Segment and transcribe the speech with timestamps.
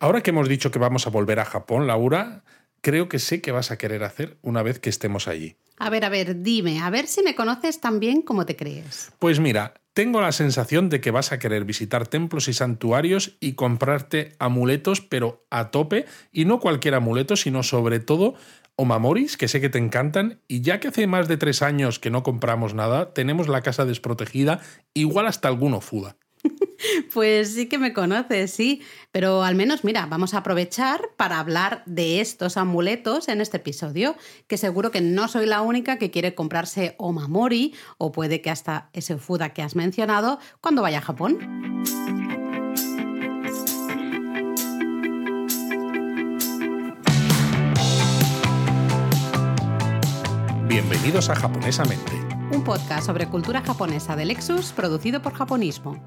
[0.00, 2.44] Ahora que hemos dicho que vamos a volver a Japón, Laura,
[2.80, 5.56] creo que sé qué vas a querer hacer una vez que estemos allí.
[5.76, 9.10] A ver, a ver, dime, a ver si me conoces tan bien como te crees.
[9.18, 13.54] Pues mira, tengo la sensación de que vas a querer visitar templos y santuarios y
[13.54, 18.34] comprarte amuletos, pero a tope, y no cualquier amuleto, sino sobre todo
[18.76, 22.10] Omamoris, que sé que te encantan, y ya que hace más de tres años que
[22.10, 24.60] no compramos nada, tenemos la casa desprotegida,
[24.94, 26.16] igual hasta alguno fuda.
[27.12, 28.82] Pues sí que me conoces, sí.
[29.10, 34.16] Pero al menos, mira, vamos a aprovechar para hablar de estos amuletos en este episodio,
[34.46, 38.90] que seguro que no soy la única que quiere comprarse Omamori, o puede que hasta
[38.92, 41.38] ese Fuda que has mencionado, cuando vaya a Japón.
[50.68, 52.12] Bienvenidos a Japonesamente.
[52.52, 55.98] Un podcast sobre cultura japonesa de Lexus producido por Japonismo.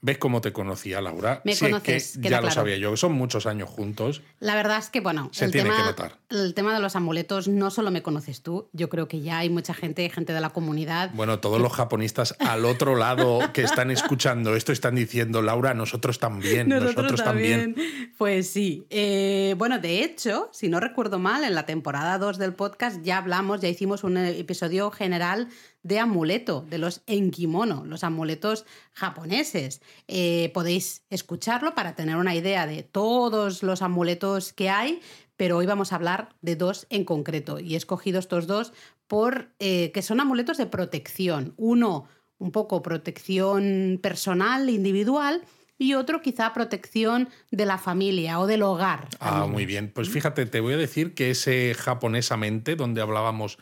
[0.00, 1.42] ¿Ves cómo te conocía, Laura?
[1.44, 4.22] Me es conoces, que ya lo sabía yo, que son muchos años juntos.
[4.38, 6.18] La verdad es que, bueno, Se el, tiene tema, que notar.
[6.30, 9.50] el tema de los amuletos no solo me conoces tú, yo creo que ya hay
[9.50, 11.10] mucha gente, gente de la comunidad.
[11.14, 16.20] Bueno, todos los japonistas al otro lado que están escuchando esto están diciendo, Laura, nosotros
[16.20, 17.74] también, nosotros, también.
[18.16, 18.86] Pues sí.
[18.90, 23.18] Eh, bueno, de hecho, si no recuerdo mal, en la temporada 2 del podcast ya
[23.18, 25.48] hablamos, ya hicimos un episodio general
[25.88, 29.80] de amuleto, de los enkimono, los amuletos japoneses.
[30.06, 35.00] Eh, podéis escucharlo para tener una idea de todos los amuletos que hay,
[35.36, 37.58] pero hoy vamos a hablar de dos en concreto.
[37.58, 38.74] Y he escogido estos dos
[39.06, 41.54] por eh, que son amuletos de protección.
[41.56, 42.06] Uno,
[42.38, 45.42] un poco protección personal, individual,
[45.78, 49.08] y otro quizá protección de la familia o del hogar.
[49.20, 49.90] Ah, muy bien.
[49.94, 53.58] Pues fíjate, te voy a decir que ese japonesamente, donde hablábamos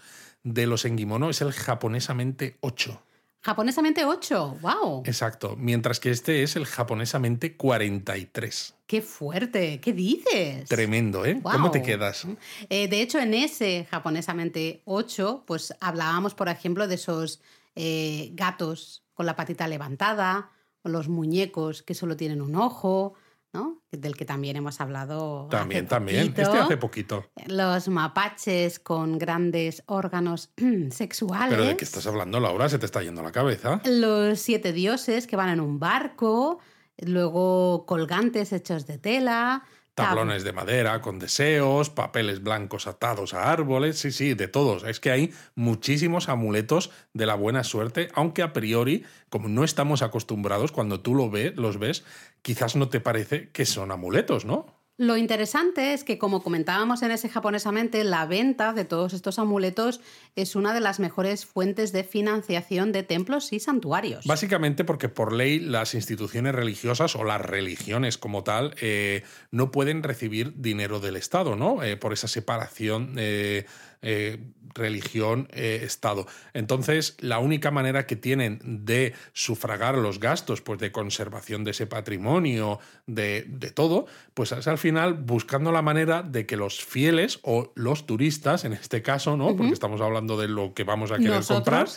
[0.47, 3.03] de los engimono, es el japonesamente 8.
[3.43, 5.03] Japonesamente 8, wow.
[5.05, 5.57] Exacto.
[5.57, 8.75] Mientras que este es el japonesamente 43.
[8.87, 10.69] Qué fuerte, ¿qué dices?
[10.69, 11.41] Tremendo, ¿eh?
[11.43, 12.27] ¿Cómo te quedas?
[12.71, 17.41] Eh, de hecho, en ese japonesamente 8, pues hablábamos, por ejemplo, de esos
[17.75, 20.51] eh, gatos con la patita levantada,
[20.83, 23.15] o los muñecos que solo tienen un ojo,
[23.53, 23.83] ¿no?
[23.91, 25.49] Del que también hemos hablado.
[25.51, 26.27] También, hace también.
[26.29, 26.43] poquito.
[26.43, 27.31] Este hace poquito.
[27.47, 30.51] Los mapaches con grandes órganos
[30.91, 31.51] sexuales.
[31.51, 32.69] ¿Pero de qué estás hablando, Laura?
[32.69, 33.81] Se te está yendo la cabeza.
[33.85, 36.59] Los siete dioses que van en un barco,
[36.99, 39.65] luego colgantes hechos de tela.
[39.97, 44.85] Tab- Tablones de madera con deseos, papeles blancos atados a árboles, sí, sí, de todos.
[44.85, 50.03] Es que hay muchísimos amuletos de la buena suerte, aunque a priori, como no estamos
[50.03, 52.05] acostumbrados, cuando tú lo ves, los ves,
[52.43, 54.76] quizás no te parece que son amuletos, ¿no?
[54.99, 60.01] Lo interesante es que, como comentábamos en ese japonesamente, la venta de todos estos amuletos
[60.37, 64.25] es una de las mejores fuentes de financiación de templos y santuarios.
[64.25, 70.03] Básicamente porque por ley las instituciones religiosas o las religiones como tal eh, no pueden
[70.03, 71.83] recibir dinero del Estado, ¿no?
[71.83, 73.67] Eh, por esa separación eh,
[74.03, 74.39] eh,
[74.75, 76.27] religión-Estado.
[76.53, 81.87] Entonces, la única manera que tienen de sufragar los gastos pues, de conservación de ese
[81.87, 87.41] patrimonio, de, de todo, pues es al final buscando la manera de que los fieles
[87.43, 89.57] o los turistas, en este caso, ¿no?
[89.57, 91.89] Porque estamos hablando de lo que vamos a querer comprar,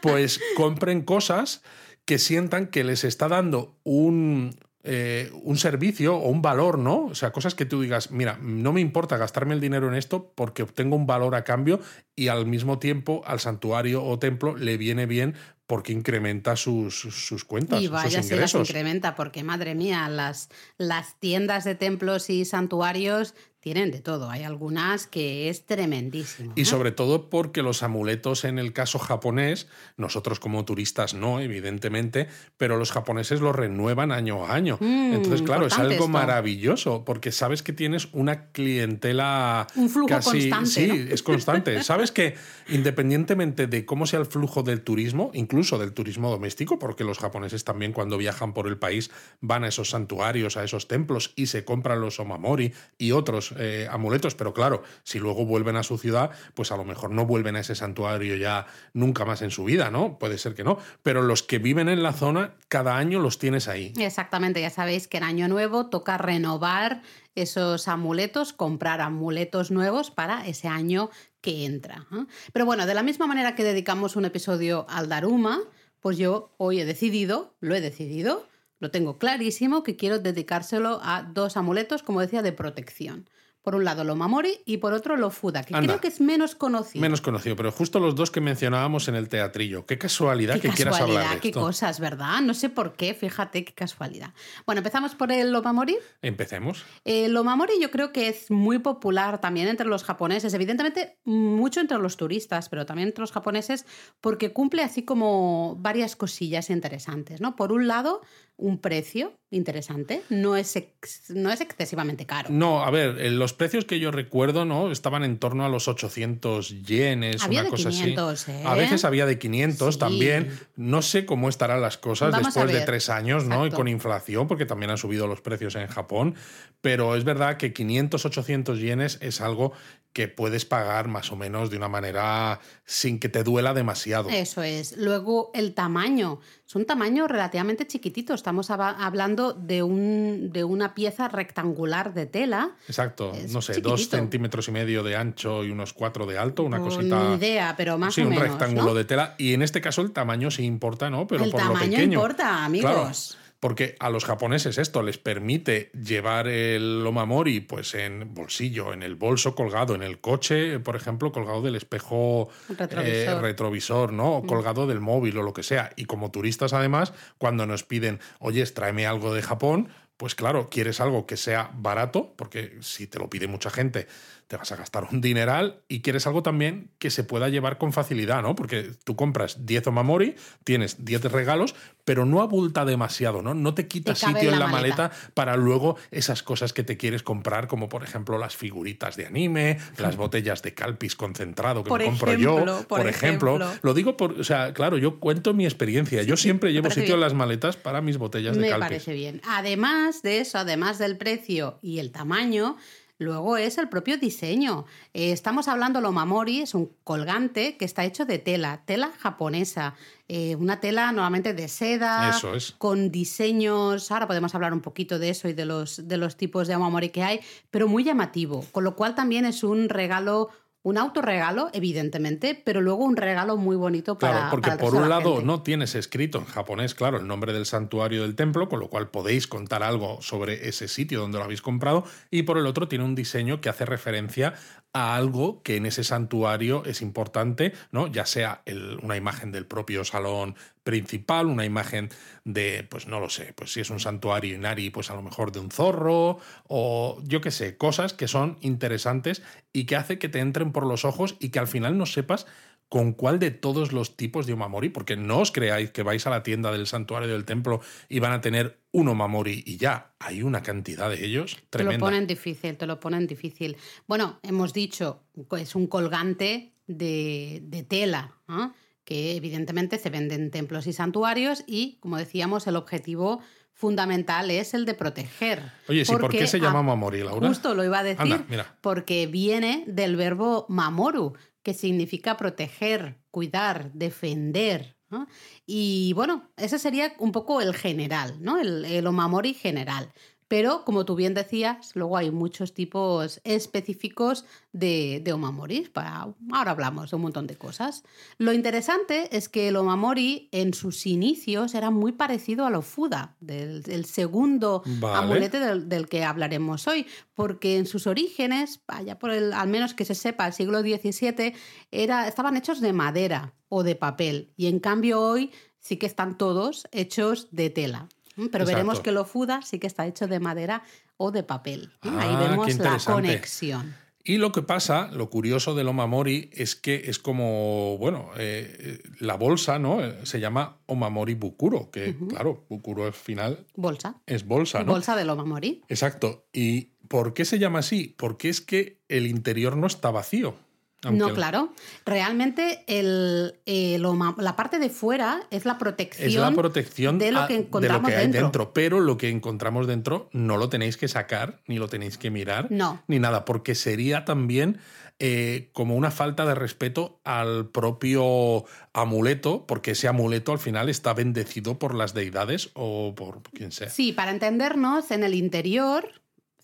[0.00, 1.62] pues compren cosas
[2.04, 4.56] que sientan que les está dando un,
[4.86, 7.06] eh, un servicio o un valor, ¿no?
[7.06, 10.30] O sea, cosas que tú digas, mira, no me importa gastarme el dinero en esto
[10.34, 11.80] porque obtengo un valor a cambio
[12.14, 15.34] y al mismo tiempo al santuario o templo le viene bien
[15.66, 18.68] porque incrementa sus, sus cuentas, Y sus vaya si las ingresos.
[18.68, 23.34] incrementa, porque madre mía, las, las tiendas de templos y santuarios
[23.64, 24.28] tienen de todo.
[24.28, 26.52] Hay algunas que es tremendísimo.
[26.54, 26.64] Y ¿eh?
[26.66, 32.76] sobre todo porque los amuletos en el caso japonés, nosotros como turistas no, evidentemente, pero
[32.76, 34.76] los japoneses los renuevan año a año.
[34.82, 36.08] Mm, Entonces, claro, es algo esto.
[36.08, 41.14] maravilloso porque sabes que tienes una clientela Un flujo casi constante, sí, ¿no?
[41.14, 41.82] es constante.
[41.84, 42.34] sabes que
[42.68, 47.64] independientemente de cómo sea el flujo del turismo, incluso del turismo doméstico, porque los japoneses
[47.64, 49.10] también cuando viajan por el país
[49.40, 53.88] van a esos santuarios, a esos templos y se compran los omamori y otros eh,
[53.90, 57.56] amuletos, pero claro, si luego vuelven a su ciudad, pues a lo mejor no vuelven
[57.56, 60.18] a ese santuario ya nunca más en su vida, ¿no?
[60.18, 63.68] Puede ser que no, pero los que viven en la zona, cada año los tienes
[63.68, 63.92] ahí.
[63.98, 67.02] Exactamente, ya sabéis que en Año Nuevo toca renovar
[67.34, 71.10] esos amuletos, comprar amuletos nuevos para ese año
[71.40, 72.06] que entra.
[72.52, 75.60] Pero bueno, de la misma manera que dedicamos un episodio al Daruma,
[76.00, 78.46] pues yo hoy he decidido, lo he decidido,
[78.78, 83.28] lo tengo clarísimo, que quiero dedicárselo a dos amuletos, como decía, de protección.
[83.64, 85.86] Por un lado, lo Mamori y por otro, lo Fuda, que Anda.
[85.94, 87.00] creo que es menos conocido.
[87.00, 89.86] Menos conocido, pero justo los dos que mencionábamos en el teatrillo.
[89.86, 91.60] Qué casualidad Qué que quieras hablar de qué esto.
[91.62, 92.42] cosas, ¿verdad?
[92.42, 94.34] No sé por qué, fíjate qué casualidad.
[94.66, 95.96] Bueno, empezamos por el Omamori.
[96.20, 96.84] Empecemos.
[97.06, 101.98] El Omamori yo creo que es muy popular también entre los japoneses, evidentemente mucho entre
[101.98, 103.86] los turistas, pero también entre los japoneses
[104.20, 107.56] porque cumple así como varias cosillas interesantes, ¿no?
[107.56, 108.20] Por un lado,
[108.56, 112.48] un precio interesante, no es, ex- no es excesivamente caro.
[112.50, 114.90] No, a ver, eh, los precios que yo recuerdo, ¿no?
[114.92, 118.52] Estaban en torno a los 800 yenes, Había una de cosa 500, así.
[118.52, 118.62] ¿eh?
[118.64, 120.00] A veces había de 500 Sí.
[120.00, 120.50] también.
[120.76, 123.66] No sé cómo estarán las cosas Vamos después de tres años, ¿no?
[123.66, 126.34] Y con inflación, porque también han subido los precios en Japón.
[126.80, 129.72] Pero es verdad que 500, 800 yenes es algo
[130.14, 134.30] que puedes pagar más o menos de una manera sin que te duela demasiado.
[134.30, 134.96] Eso es.
[134.96, 136.38] Luego el tamaño.
[136.66, 138.32] Es un tamaño relativamente chiquitito.
[138.32, 142.76] Estamos hablando de, un, de una pieza rectangular de tela.
[142.86, 146.62] Exacto, Es no sé, dos centímetros y medio de ancho y unos cuatro de alto,
[146.62, 147.28] una No, cosita.
[147.30, 148.48] Ni idea, pero más sí, o un menos.
[148.48, 148.94] rectángulo ¿no?
[148.94, 149.34] de tela.
[149.36, 151.26] Y en este caso el tamaño sí importa, ¿no?
[151.26, 152.14] Pero el por lo tamaño pequeño.
[152.20, 152.90] importa, amigos.
[152.92, 159.02] Claro, porque a los japoneses esto les permite llevar el omamori pues en bolsillo, en
[159.02, 163.06] el bolso colgado, en el coche, por ejemplo, colgado del espejo Retrovisor.
[163.06, 164.36] eh, retrovisor, ¿no?
[164.36, 165.92] O colgado del móvil o lo que sea.
[165.96, 171.00] Y como turistas, además, cuando nos piden, oye, tráeme algo de Japón, pues claro, quieres
[171.00, 174.06] algo que sea barato, porque si te lo pide mucha gente,
[174.46, 177.92] te vas a gastar un dineral y quieres algo también que se pueda llevar con
[177.92, 178.54] facilidad, ¿no?
[178.54, 181.74] Porque tú compras 10 omamori, tienes 10 regalos,
[182.04, 183.54] pero no abulta demasiado, ¿no?
[183.54, 185.08] No te quita Te sitio en la maleta.
[185.08, 189.26] maleta para luego esas cosas que te quieres comprar, como por ejemplo las figuritas de
[189.26, 193.56] anime, las botellas de calpis concentrado que Por me compro ejemplo, yo, por ejemplo.
[193.56, 193.78] ejemplo.
[193.82, 196.22] Lo digo por, o sea, claro, yo cuento mi experiencia.
[196.22, 198.84] yo siempre llevo sitio en las maletas para mis botellas de Me calpis.
[198.88, 199.40] parece bien.
[199.48, 202.76] Además de eso, además del precio y el tamaño,
[203.18, 204.84] luego es el propio diseño.
[205.14, 209.94] Eh, estamos hablando, lo mamori es un colgante que está hecho de tela, tela japonesa.
[210.28, 212.72] Eh, una tela normalmente de seda, Eso es.
[212.72, 214.10] con diseños.
[214.10, 217.10] Ahora podemos hablar un poquito de eso y de los, de los tipos de omamori
[217.10, 217.40] que hay,
[217.70, 218.64] pero muy llamativo.
[218.72, 220.50] Con lo cual también es un regalo.
[220.86, 224.32] Un autorregalo, evidentemente, pero luego un regalo muy bonito para.
[224.34, 225.46] Claro, porque para por un la lado gente.
[225.46, 229.08] no tienes escrito en japonés, claro, el nombre del santuario del templo, con lo cual
[229.08, 233.02] podéis contar algo sobre ese sitio donde lo habéis comprado, y por el otro tiene
[233.06, 234.52] un diseño que hace referencia
[234.92, 238.06] a algo que en ese santuario es importante, ¿no?
[238.06, 240.54] Ya sea el- una imagen del propio salón
[240.84, 242.10] principal, una imagen
[242.44, 245.50] de, pues no lo sé, pues si es un santuario inari, pues a lo mejor
[245.50, 246.38] de un zorro,
[246.68, 249.42] o yo qué sé, cosas que son interesantes
[249.72, 252.46] y que hace que te entren por los ojos y que al final no sepas
[252.90, 256.30] con cuál de todos los tipos de omamori, porque no os creáis que vais a
[256.30, 260.42] la tienda del santuario del templo y van a tener un omamori y ya, hay
[260.42, 262.06] una cantidad de ellos Te lo tremenda.
[262.06, 263.76] ponen difícil, te lo ponen difícil.
[264.06, 265.24] Bueno, hemos dicho
[265.58, 268.72] es un colgante de, de tela, ¿ah?
[269.04, 273.40] Que evidentemente se vende en templos y santuarios y, como decíamos, el objetivo
[273.72, 275.72] fundamental es el de proteger.
[275.88, 277.48] Oye, sí, ¿por qué Porque, se llama omamori, Laura?
[277.48, 278.78] Justo lo iba a decir, Anda, mira.
[278.80, 284.96] porque viene del verbo mamoru, que significa proteger, cuidar, defender.
[285.10, 285.26] ¿no?
[285.66, 288.58] Y bueno, ese sería un poco el general, ¿no?
[288.60, 290.12] El, el omamori general.
[290.48, 295.88] Pero, como tú bien decías, luego hay muchos tipos específicos de, de omamoris.
[295.88, 298.04] Para, ahora hablamos de un montón de cosas.
[298.38, 303.82] Lo interesante es que el omamori en sus inicios era muy parecido al ofuda, del,
[303.82, 305.18] del segundo Vale.
[305.18, 309.94] amuleto del, del que hablaremos hoy, porque en sus orígenes, allá por el, al menos
[309.94, 311.54] que se sepa, el siglo XVII,
[311.90, 316.38] era, estaban hechos de madera o de papel, y en cambio hoy sí que están
[316.38, 318.08] todos hechos de tela.
[318.36, 318.48] ¿M?
[318.50, 320.82] Pero veremos que el ofuda sí que está hecho de madera
[321.16, 321.92] o de papel.
[322.02, 322.18] ¿m?
[322.20, 323.94] Ahí Ah, qué vemos la conexión.
[324.26, 329.02] Y lo que pasa, lo curioso del omamori es que es como, bueno, eh, eh,
[329.20, 330.02] la bolsa, ¿no?
[330.02, 334.16] Eh, Se llama omamori bukuro, que claro, bukuro al final Bolsa.
[334.24, 334.92] es bolsa, ¿no?
[334.92, 335.82] Bolsa del omamori.
[335.88, 336.46] Exacto.
[336.54, 338.14] ¿Y por qué se llama así?
[338.16, 340.54] Porque es que el interior no está vacío.
[341.04, 341.72] Aunque No, claro.
[342.06, 347.32] Realmente el, el oma- la parte de fuera es la protección, Es la protección de
[347.32, 348.42] lo que de encontramos lo que hay dentro.
[348.42, 348.72] dentro.
[348.72, 352.68] Pero lo que encontramos dentro no lo tenéis que sacar, ni lo tenéis que mirar,
[352.70, 353.02] No.
[353.08, 354.78] ni nada, porque sería también
[355.20, 361.14] eh, como una falta de respeto al propio amuleto, porque ese amuleto al final está
[361.14, 363.88] bendecido por las deidades o por quien sea.
[363.90, 366.10] Sí, para entendernos, en el interior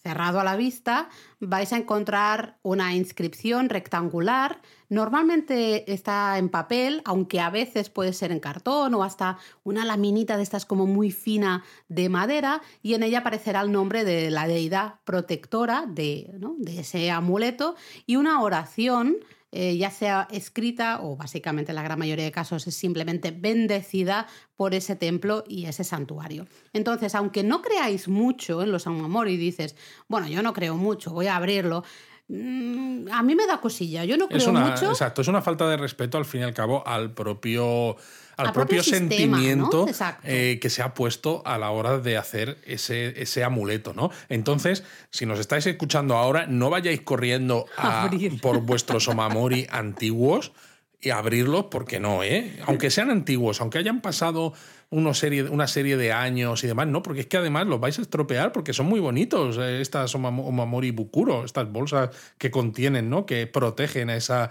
[0.02, 1.08] cerrado a la vista,
[1.40, 4.60] vais a encontrar una inscripción rectangular.
[4.88, 10.36] Normalmente está en papel, aunque a veces puede ser en cartón o hasta una laminita
[10.36, 14.46] de estas como muy fina de madera y en ella aparecerá el nombre de la
[14.46, 16.30] deidad protectora de,
[16.66, 17.76] ese amuleto
[18.06, 19.18] y una oración
[19.52, 24.28] eh, ya sea escrita o básicamente en la gran mayoría de casos es simplemente bendecida
[24.54, 26.46] por ese templo y ese santuario.
[26.72, 29.74] Entonces, aunque no creáis mucho en los Amamori y dices,
[30.06, 31.82] bueno, yo no creo mucho, voy a abrirlo,
[32.28, 34.90] mm, a mí me da cosilla, yo no creo mucho.
[34.90, 37.96] Exacto, es una falta de respeto al fin y al cabo al propio
[38.40, 39.86] al propio, sentimiento
[40.24, 44.10] eh, que se ha puesto a la hora de hacer ese, ese amuleto, ¿no?
[44.28, 47.66] Entonces, si nos estáis escuchando ahora, no vayáis corriendo
[48.42, 50.52] por vuestros Omamori antiguos
[51.00, 52.58] y abrirlos, porque no, ¿eh?
[52.66, 54.52] Aunque sean antiguos, aunque hayan pasado
[54.90, 57.98] una serie, una serie de años y demás, no, porque es que además los vais
[57.98, 63.24] a estropear porque son muy bonitos eh, estas Omamori Bukuro, estas bolsas que contienen, ¿no?
[63.24, 64.50] Que protegen a esa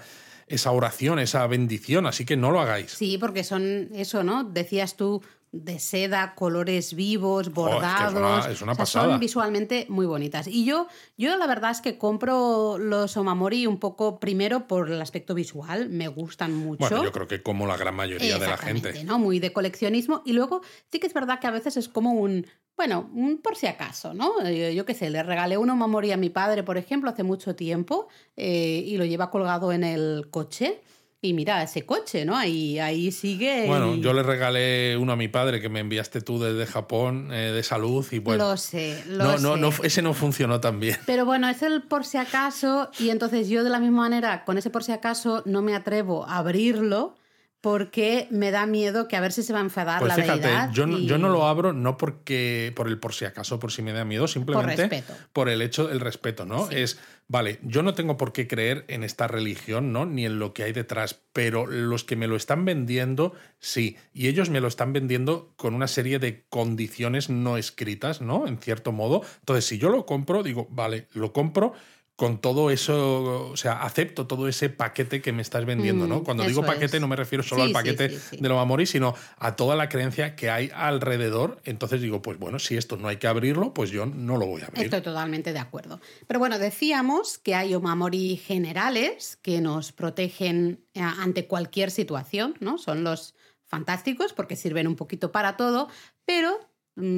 [0.50, 2.92] esa oración, esa bendición, así que no lo hagáis.
[2.92, 4.44] Sí, porque son eso, ¿no?
[4.44, 8.46] Decías tú de seda, colores vivos, bordados.
[8.48, 9.10] es, una, pasada.
[9.10, 10.48] son visualmente muy bonitas.
[10.48, 10.88] Y yo,
[11.18, 15.90] yo la verdad es que compro los Omamori un poco primero por el aspecto visual,
[15.90, 16.88] me gustan mucho.
[16.88, 19.04] Bueno, yo creo que como la gran mayoría de la gente.
[19.04, 19.18] ¿no?
[19.18, 20.22] Muy de coleccionismo.
[20.26, 22.46] Y luego sí que es verdad que a veces es como un
[22.80, 23.10] bueno,
[23.44, 24.36] por si acaso, ¿no?
[24.46, 27.54] Eh, yo, qué sé, le regalé uno Mamori a mi padre, por ejemplo, hace mucho
[27.54, 28.08] tiempo
[28.38, 30.80] eh, y lo lleva colgado en el coche.
[31.22, 32.38] Y mira, ese coche, ¿no?
[32.38, 33.66] Ahí, ahí sigue.
[33.68, 37.52] Bueno, yo le regalé uno a mi padre que me enviaste tú desde Japón eh,
[37.52, 38.48] de salud y bueno.
[38.48, 39.44] Lo sé, lo no, sé.
[39.44, 40.96] No, no, ese no funcionó tan bien.
[41.06, 44.58] Pero bueno, es el por si acaso y entonces yo de la misma manera, con
[44.58, 47.19] ese por si acaso, no me atrevo a abrirlo
[47.62, 50.50] porque me da miedo que a ver si se va a enfadar pues la fíjate,
[50.74, 53.92] Yo, yo no lo abro no porque por el por si acaso, por si me
[53.92, 56.70] da miedo, simplemente por, el hecho del respeto, ¿no?
[56.70, 60.06] Es, vale, yo no tengo por qué creer en esta religión, ¿no?
[60.06, 63.98] Ni en lo que hay detrás, pero los que me lo están vendiendo, sí.
[64.14, 68.48] Y ellos me lo están vendiendo con una serie de condiciones no escritas, ¿no?
[68.48, 69.22] En cierto modo.
[69.40, 71.74] Entonces, si yo lo compro, digo, vale, lo compro
[72.20, 76.20] con todo eso, o sea, acepto todo ese paquete que me estás vendiendo, ¿no?
[76.20, 79.56] Mm, Cuando digo paquete no me refiero solo al paquete de lo amor sino a
[79.56, 81.62] toda la creencia que hay alrededor.
[81.64, 84.64] Entonces digo, pues bueno, si esto no hay que abrirlo, pues yo no lo voy
[84.64, 84.84] a abrir.
[84.84, 86.02] Estoy totalmente de acuerdo.
[86.28, 92.78] Pero bueno, decíamos que hay omamori generales que nos protegen eh, ante cualquier situación, ¿no?
[92.78, 93.34] Son los
[93.64, 95.88] fantásticos porque sirven un poquito para todo,
[96.26, 96.69] pero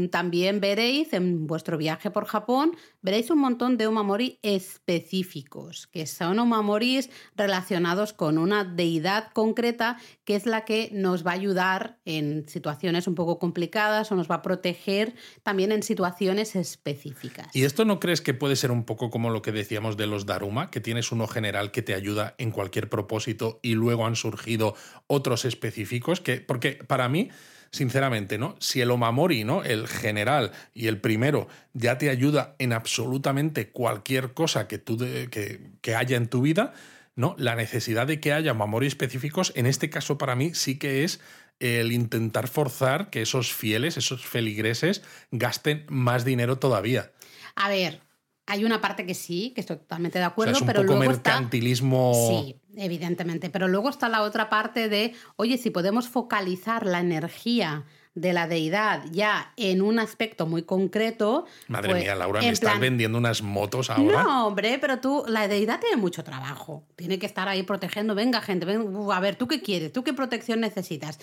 [0.09, 6.39] también veréis en vuestro viaje por Japón, veréis un montón de omamori específicos, que son
[6.39, 12.47] omamoris relacionados con una deidad concreta, que es la que nos va a ayudar en
[12.47, 17.47] situaciones un poco complicadas o nos va a proteger también en situaciones específicas.
[17.53, 20.25] ¿Y esto no crees que puede ser un poco como lo que decíamos de los
[20.25, 24.75] Daruma, que tienes uno general que te ayuda en cualquier propósito y luego han surgido
[25.07, 26.21] otros específicos?
[26.21, 27.29] Que, porque para mí
[27.71, 28.55] sinceramente, ¿no?
[28.59, 29.63] Si el Omamori, ¿no?
[29.63, 35.95] El general y el primero ya te ayuda en absolutamente cualquier cosa que, tú que,
[35.95, 36.73] haya en tu vida,
[37.15, 37.35] ¿no?
[37.37, 41.21] La necesidad de que haya Omamori específicos, en este caso para mí sí que es
[41.59, 47.11] el intentar forzar que esos fieles, esos feligreses, gasten más dinero todavía.
[47.55, 48.01] A ver,
[48.45, 52.13] hay una parte que sí, que estoy totalmente de acuerdo, un pero poco luego mercantilismo.
[52.13, 53.49] Sí, evidentemente.
[53.49, 58.45] Pero luego está la otra parte de, oye, si podemos focalizar la energía de la
[58.45, 61.45] deidad ya en un aspecto muy concreto.
[61.67, 64.23] Madre pues, mía, Laura, me estás vendiendo unas motos ahora.
[64.23, 66.83] No, hombre, pero tú, la deidad tiene mucho trabajo.
[66.97, 68.13] Tiene que estar ahí protegiendo.
[68.13, 68.67] Venga, gente,
[69.11, 69.93] a ver, ¿tú qué quieres?
[69.93, 71.19] ¿Tú qué protección necesitas?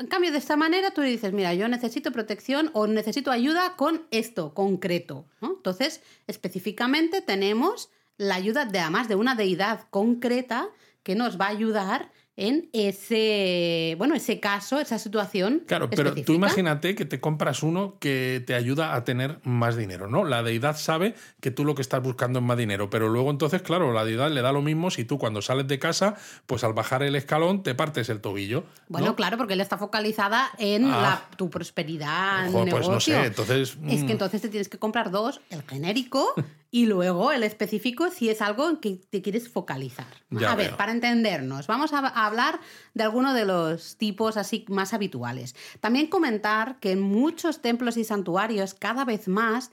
[0.00, 3.76] En cambio, de esta manera tú le dices, mira, yo necesito protección o necesito ayuda
[3.76, 5.26] con esto concreto.
[5.42, 10.70] Entonces, específicamente tenemos la ayuda de además de una deidad concreta
[11.02, 15.62] que nos va a ayudar en ese, bueno, ese caso, esa situación.
[15.66, 20.08] Claro, pero tú imagínate que te compras uno que te ayuda a tener más dinero,
[20.08, 20.24] ¿no?
[20.24, 23.62] La deidad sabe que tú lo que estás buscando es más dinero, pero luego entonces,
[23.62, 26.72] claro, la deidad le da lo mismo si tú cuando sales de casa, pues al
[26.72, 28.64] bajar el escalón te partes el tobillo.
[28.88, 31.22] Bueno, claro, porque él está focalizada en ah.
[31.36, 32.50] tu prosperidad.
[32.50, 33.76] pues no sé, entonces.
[33.86, 34.10] Es que mm.
[34.10, 36.32] entonces te tienes que comprar dos, el genérico
[36.70, 40.06] y luego el específico si es algo en que te quieres focalizar.
[40.46, 42.60] a ver, para entendernos, vamos a hablar
[42.94, 45.54] de algunos de los tipos así más habituales.
[45.80, 49.70] También comentar que en muchos templos y santuarios cada vez más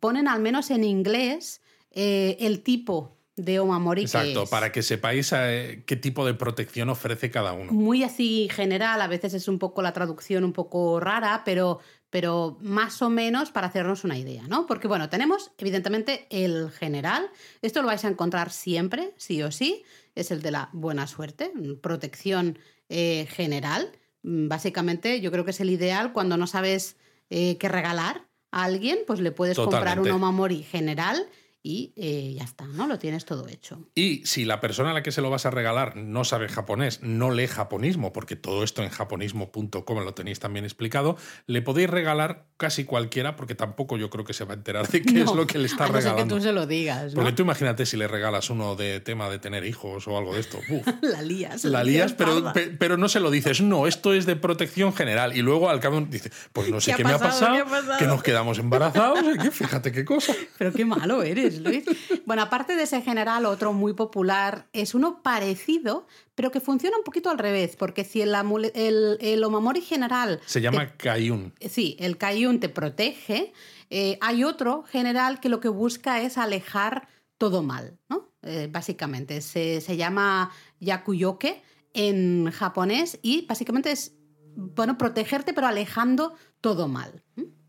[0.00, 1.60] ponen al menos en inglés
[1.90, 4.02] eh, el tipo de Omamori.
[4.02, 7.72] Exacto, para que sepáis eh, qué tipo de protección ofrece cada uno.
[7.72, 11.78] Muy así general, a veces es un poco la traducción un poco rara, pero
[12.10, 14.66] pero más o menos para hacernos una idea, ¿no?
[14.66, 19.84] Porque bueno, tenemos evidentemente el general, esto lo vais a encontrar siempre, sí o sí,
[20.18, 22.58] es el de la buena suerte, protección
[22.88, 23.92] eh, general.
[24.22, 26.96] Mm, básicamente yo creo que es el ideal cuando no sabes
[27.30, 31.28] eh, qué regalar a alguien, pues le puedes comprar un Omamori general
[31.68, 32.86] y eh, ya está, ¿no?
[32.86, 33.90] Lo tienes todo hecho.
[33.94, 37.02] Y si la persona a la que se lo vas a regalar no sabe japonés,
[37.02, 42.46] no lee japonismo, porque todo esto en japonismo.com lo tenéis también explicado, le podéis regalar
[42.56, 45.46] casi cualquiera, porque tampoco yo creo que se va a enterar de qué es lo
[45.46, 46.36] que le está a no regalando.
[46.36, 47.12] que tú se lo digas.
[47.14, 50.40] Porque tú imagínate si le regalas uno de tema de tener hijos o algo de
[50.40, 50.60] esto.
[51.02, 51.64] la lías.
[51.64, 53.60] La lías, pero, pero no se lo dices.
[53.60, 55.36] No, esto es de protección general.
[55.36, 57.62] Y luego al cabo dice, pues no sé qué, me ha pasado,
[57.98, 59.18] que nos quedamos embarazados.
[59.52, 60.32] fíjate qué cosa.
[60.56, 61.57] Pero qué malo eres.
[61.60, 61.84] Luis.
[62.26, 67.04] Bueno, aparte de ese general, otro muy popular es uno parecido, pero que funciona un
[67.04, 68.34] poquito al revés, porque si el,
[68.74, 70.40] el, Omamori general...
[70.44, 71.54] Se llama Kayun.
[71.60, 73.52] Sí, el Kayun te protege.
[73.90, 78.28] Eh, hay otro general que lo que busca es alejar todo mal, ¿no?
[78.42, 80.50] Eh, básicamente, se, se llama
[80.80, 81.62] Yakuyoke
[81.94, 84.16] en japonés y básicamente es,
[84.54, 87.24] bueno, protegerte pero alejando todo mal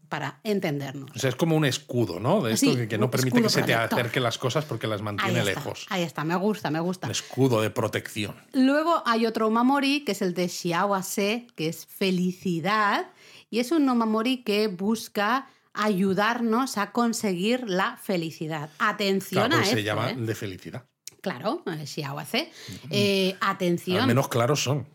[0.10, 1.12] para entendernos.
[1.16, 2.42] O sea, es como un escudo, ¿no?
[2.42, 5.86] De esto que, no permite que se te acerque las cosas porque las mantiene lejos.
[5.90, 7.08] Ahí está, me gusta, me gusta.
[7.08, 8.36] Un escudo de protección.
[8.54, 13.12] Luego hay otro Mamori, que es el de Xiaoase, que es felicidad.
[13.50, 18.70] Y es un Mamori que busca ayudarnos a conseguir la felicidad.
[18.80, 19.76] Atención a esto.
[19.76, 20.16] se llama ¿eh?
[20.18, 20.86] de felicidad.
[21.22, 22.52] Claro, Xiaoase.
[22.90, 24.02] Eh, atención.
[24.02, 24.88] Al menos claros son.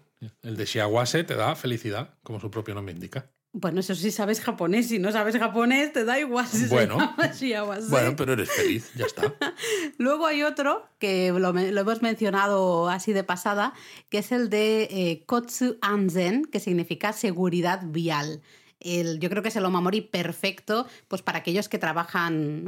[0.42, 3.30] El de Xiaoase te da felicidad, como su propio nombre indica.
[3.56, 4.88] Bueno, eso sí sabes japonés.
[4.88, 8.90] Si no sabes japonés, te da igual si bueno, se llama Bueno, pero eres feliz,
[8.96, 9.32] ya está.
[9.96, 13.72] Luego hay otro que lo, hemos mencionado así de pasada,
[14.10, 18.42] que es el de eh, Kotsu Anzen, que significa seguridad vial
[18.84, 22.64] yo creo que es el Omamori perfecto pues para aquellos que trabajan,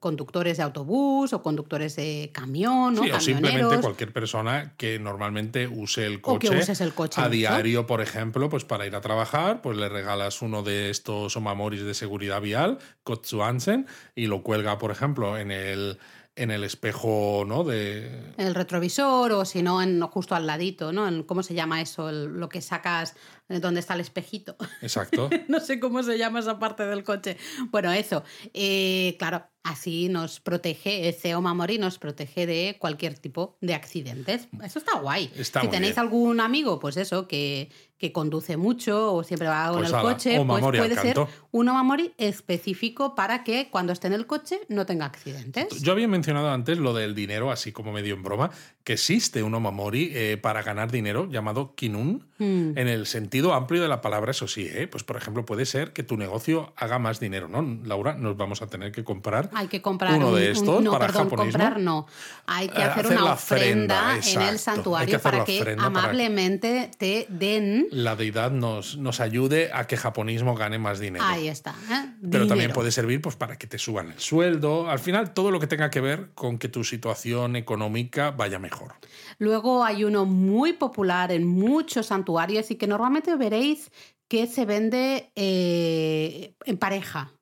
[0.00, 6.20] conductores de autobús o conductores de camión, o simplemente cualquier persona que normalmente use el
[6.20, 6.48] coche,
[6.80, 10.62] el coche a diario, por ejemplo, pues para ir a trabajar, pues le regalas uno
[10.62, 15.98] de estos Omamoris de seguridad vial, Kotsuansen, y lo cuelga, por ejemplo, en el
[16.34, 17.62] en el espejo, ¿no?
[17.62, 18.32] De...
[18.38, 21.06] El retrovisor o si no, en, justo al ladito, ¿no?
[21.06, 22.10] En, ¿Cómo se llama eso?
[22.10, 23.14] lo que sacas
[23.60, 24.56] donde está el espejito.
[24.80, 25.28] Exacto.
[25.48, 27.36] no sé cómo se llama esa parte del coche.
[27.70, 28.24] Bueno, eso.
[28.54, 34.48] Eh, claro, así nos protege, ese Omamori nos protege de cualquier tipo de accidentes.
[34.62, 35.30] Eso está guay.
[35.34, 39.92] si tenéis algún amigo, pues eso, que, que conduce mucho o siempre va con pues
[39.92, 41.20] el coche, pues puede ser
[41.52, 45.82] un Omamori específico para que cuando esté en el coche no tenga accidentes.
[45.82, 48.50] Yo había mencionado antes lo del dinero, así como medio en broma,
[48.82, 52.76] que existe un Omamori eh, para ganar dinero llamado Kinun, hmm.
[52.76, 54.86] en el sentido amplio de la palabra, eso sí, ¿eh?
[54.86, 57.62] pues por ejemplo puede ser que tu negocio haga más dinero, ¿no?
[57.84, 61.06] Laura, nos vamos a tener que comprar, Hay que comprar uno de estos no, para
[61.06, 62.06] perdón, comprar no.
[62.46, 67.88] Hay que hacer, una ofrenda, en el santuario para que amablemente te den...
[67.90, 71.24] La deidad nos, nos ayude a que japonismo gane más dinero.
[71.24, 71.74] Ahí está.
[71.90, 72.12] ¿eh?
[72.30, 74.88] Pero también puede servir pues, para que te suban el sueldo.
[74.88, 78.94] Al final, todo lo que tenga que ver con que tu situación económica vaya mejor.
[79.38, 83.90] Luego hay uno muy popular en muchos santuarios y que normalmente veréis
[84.28, 87.32] que se vende eh, en pareja.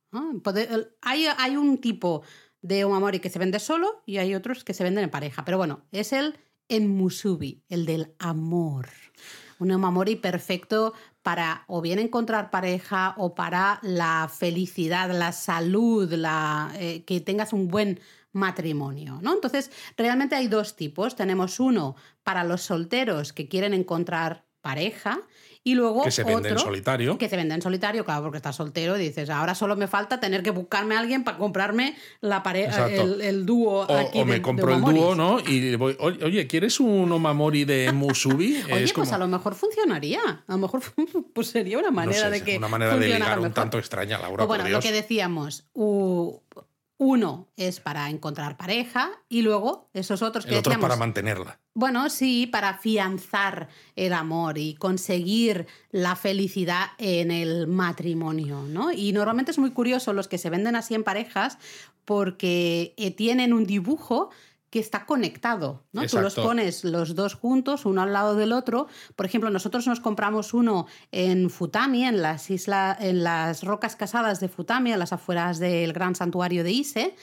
[1.02, 2.22] Hay, un tipo
[2.62, 5.44] de omamori que se vende solo y hay otros que se venden en pareja.
[5.44, 6.36] Pero bueno, es el
[6.68, 8.88] en musubi, el del amor.
[9.60, 16.12] Un omamori perfecto para o bien encontrar pareja o para la felicidad, la salud,
[16.74, 18.00] eh, que tengas un buen
[18.32, 19.34] matrimonio, ¿no?
[19.34, 21.14] Entonces, realmente hay dos tipos.
[21.14, 25.20] Tenemos uno para los solteros que quieren encontrar pareja
[25.62, 27.18] y luego que se vende en solitario.
[27.18, 30.18] Que se vende en solitario, claro, porque estás soltero y dices, ahora solo me falta
[30.18, 33.86] tener que buscarme a alguien para comprarme la pareja, el, dúo.
[33.86, 35.38] O, me compro el dúo, ¿no?
[35.40, 38.62] Y voy, oye, ¿quieres un Omamori de Musubi?
[38.72, 40.20] oye, pues a lo mejor funcionaría.
[40.46, 40.82] A lo mejor
[41.34, 42.56] pues sería una manera de que.
[42.56, 44.46] Una manera de ligar un tanto extraña, Laura.
[44.46, 45.66] Pues bueno, lo que decíamos,
[47.00, 51.58] uno es para encontrar pareja y luego esos otros que el otro para mantenerla.
[51.72, 58.92] Bueno, sí, para afianzar el amor y conseguir la felicidad en el matrimonio, ¿no?
[58.92, 61.56] Y normalmente es muy curioso los que se venden así en parejas
[62.04, 64.28] porque eh, tienen un dibujo
[64.70, 66.06] que está conectado, ¿no?
[66.06, 68.86] Tú los pones los dos juntos, uno al lado del otro.
[69.16, 74.38] Por ejemplo, nosotros nos compramos uno en Futami, en las islas, en las rocas casadas
[74.38, 77.16] de Futami, a las afueras del gran santuario de Ise.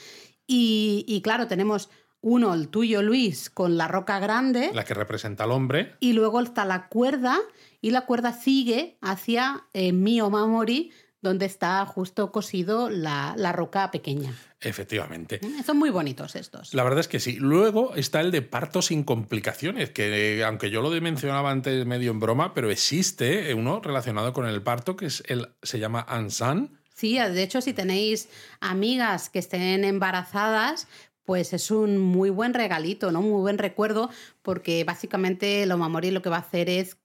[0.46, 1.88] Y, y claro, tenemos
[2.20, 4.70] uno, el tuyo, Luis, con la roca grande.
[4.74, 5.94] La que representa al hombre.
[6.00, 7.38] Y luego está la cuerda,
[7.80, 13.90] y la cuerda sigue hacia eh, mi Omamori donde está justo cosido la, la roca
[13.90, 14.34] pequeña.
[14.60, 15.40] Efectivamente.
[15.64, 16.74] Son muy bonitos estos.
[16.74, 17.36] La verdad es que sí.
[17.36, 22.20] Luego está el de parto sin complicaciones, que aunque yo lo mencionaba antes medio en
[22.20, 26.78] broma, pero existe uno relacionado con el parto que es el, se llama Ansan.
[26.94, 28.28] Sí, de hecho, si tenéis
[28.60, 30.88] amigas que estén embarazadas,
[31.24, 33.22] pues es un muy buen regalito, ¿no?
[33.22, 34.10] Muy buen recuerdo,
[34.42, 36.96] porque básicamente el Omamori lo que va a hacer es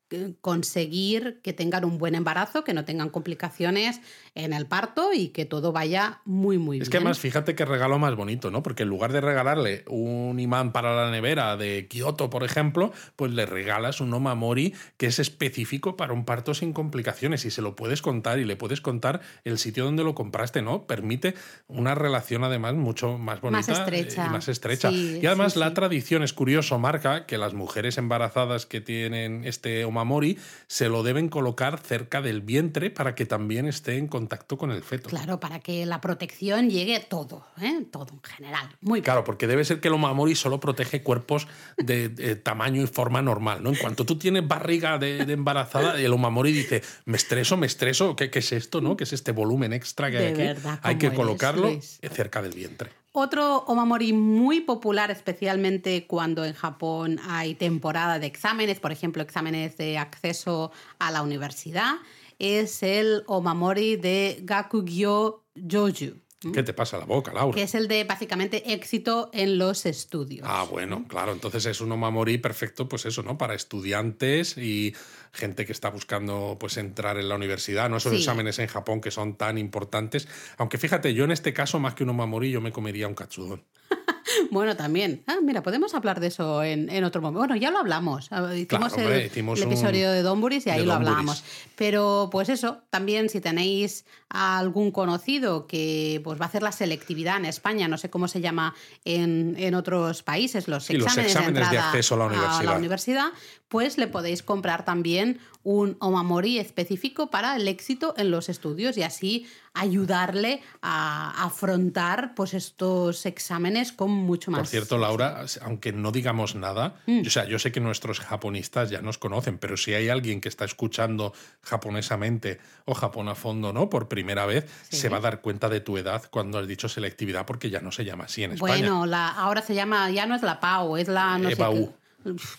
[0.42, 4.02] conseguir que tengan un buen embarazo, que no tengan complicaciones
[4.36, 6.84] en el parto y que todo vaya muy, muy bien.
[6.84, 8.64] Es que además, fíjate qué regalo más bonito, ¿no?
[8.64, 13.32] Porque en lugar de regalarle un imán para la nevera de Kioto, por ejemplo, pues
[13.32, 17.76] le regalas un Omamori que es específico para un parto sin complicaciones y se lo
[17.76, 20.88] puedes contar y le puedes contar el sitio donde lo compraste, ¿no?
[20.88, 21.36] Permite
[21.68, 24.26] una relación además mucho más bonita más estrecha.
[24.26, 24.92] y más estrecha.
[24.92, 30.03] y además la tradición es curioso, marca que las mujeres embarazadas que tienen este Omamori
[30.04, 30.38] Mori
[30.68, 34.84] se lo deben colocar cerca del vientre para que también esté en contacto con el
[34.84, 35.10] feto.
[35.10, 37.86] Claro, para que la protección llegue todo, ¿eh?
[37.92, 38.70] todo en general.
[38.82, 43.22] Muy Claro, porque debe ser que el Omamori solo protege cuerpos de, tamaño y forma
[43.22, 43.62] normal.
[43.62, 43.70] ¿no?
[43.70, 48.32] En cuanto tú tienes barriga de, embarazada, el Omamori dice, me estreso, me estreso, ¿qué,
[48.34, 48.82] es esto?
[48.82, 48.98] ¿no?
[48.98, 50.62] ¿Qué es este volumen extra que hay aquí?
[50.82, 51.70] hay que colocarlo
[52.12, 53.03] cerca del vientre.
[53.16, 59.78] Otro omamori muy popular, especialmente cuando en Japón hay temporada de exámenes, por ejemplo, exámenes
[59.78, 61.94] de acceso a la universidad,
[62.40, 66.23] es el omamori de Gakugyo Joju.
[66.52, 67.56] ¿Qué te pasa la boca, Laura?
[67.56, 70.46] Que es el de básicamente éxito en los estudios.
[70.50, 71.32] Ah, bueno, claro.
[71.32, 73.38] Entonces es un omamori perfecto, pues eso, ¿no?
[73.38, 74.96] Para estudiantes y
[75.32, 77.98] gente que está buscando pues entrar en la universidad, ¿no?
[77.98, 80.28] Esos exámenes en Japón que son tan importantes.
[80.58, 83.64] Aunque fíjate, yo en este caso, más que un omamori, yo me comería un katsudon.
[84.52, 85.24] Bueno, también.
[85.28, 87.40] Ah, mira, podemos hablar de eso en, otro momento.
[87.40, 88.28] Bueno, ya lo hablamos.
[88.32, 91.44] Ah, hicimos el, episodio de Donburis y ahí lo hablamos.
[91.76, 96.72] Pero, pues eso, también si tenéis a algún conocido que pues, va a hacer la
[96.72, 98.74] selectividad en España, no sé cómo se llama
[99.06, 103.28] en, otros países, los exámenes, de, acceso a la universidad,
[103.74, 109.04] pues le podéis comprar también un omamori específico para el éxito en los estudios y
[109.04, 114.62] así ayudarle a afrontar pues estos exámenes con mucho más.
[114.62, 117.22] Por cierto, Laura, aunque no digamos nada, mm.
[117.26, 120.50] o sea, yo sé que nuestros japonistas ya nos conocen, pero si hay alguien que
[120.50, 123.90] está escuchando japonesamente o Japón a fondo, ¿no?
[123.90, 127.46] Por primera vez, se va a dar cuenta de tu edad cuando has dicho selectividad
[127.46, 128.74] porque ya no se llama así en España.
[128.74, 131.50] Bueno, la, ahora se llama, ya no es la PAU, es la no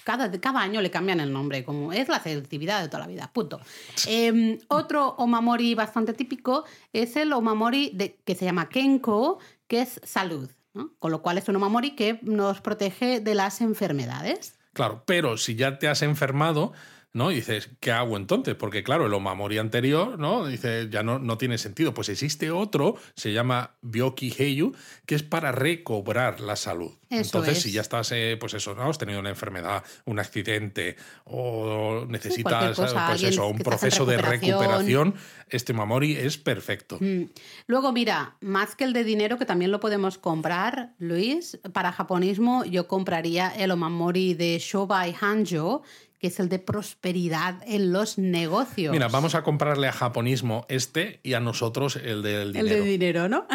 [0.04, 3.30] cada, cada, año le cambian el nombre, como es la selectividad de toda la vida,
[3.32, 3.60] punto.
[4.06, 10.00] Em, otro omamori bastante típico es el omamori de, que se llama Kenko, que es
[10.04, 10.50] salud,
[10.98, 14.58] con lo cual es un omamori que nos protege de las enfermedades.
[14.72, 16.72] Claro, pero si ya te has enfermado,
[17.14, 17.31] ¿no?
[17.31, 18.57] Y dices, ¿qué hago entonces?
[18.57, 20.46] Porque claro, el Omamori anterior, ¿no?
[20.46, 21.94] Dice, ya no, no tiene sentido.
[21.94, 24.74] Pues existe otro, se llama Byoki Heiyu,
[25.07, 26.92] que es para recobrar la salud.
[27.11, 28.90] entonces, si ya estás, eh, pues eso, ¿no?
[28.90, 35.14] Has tenido una enfermedad, un accidente o necesitas, pues eso, un proceso de recuperación,
[35.48, 36.98] este Omamori es perfecto.
[37.00, 37.27] Mm.
[37.68, 42.64] Luego, mira, más que el de dinero, que también lo podemos comprar, Luis, para japonismo
[42.64, 45.85] yo compraría el Omamori de Shobai Hanjo,
[46.24, 48.92] que es el de prosperidad en los negocios.
[48.92, 52.76] Mira, vamos a comprarle a japonismo este y a nosotros el del dinero.
[52.76, 53.46] El de dinero, ¿no?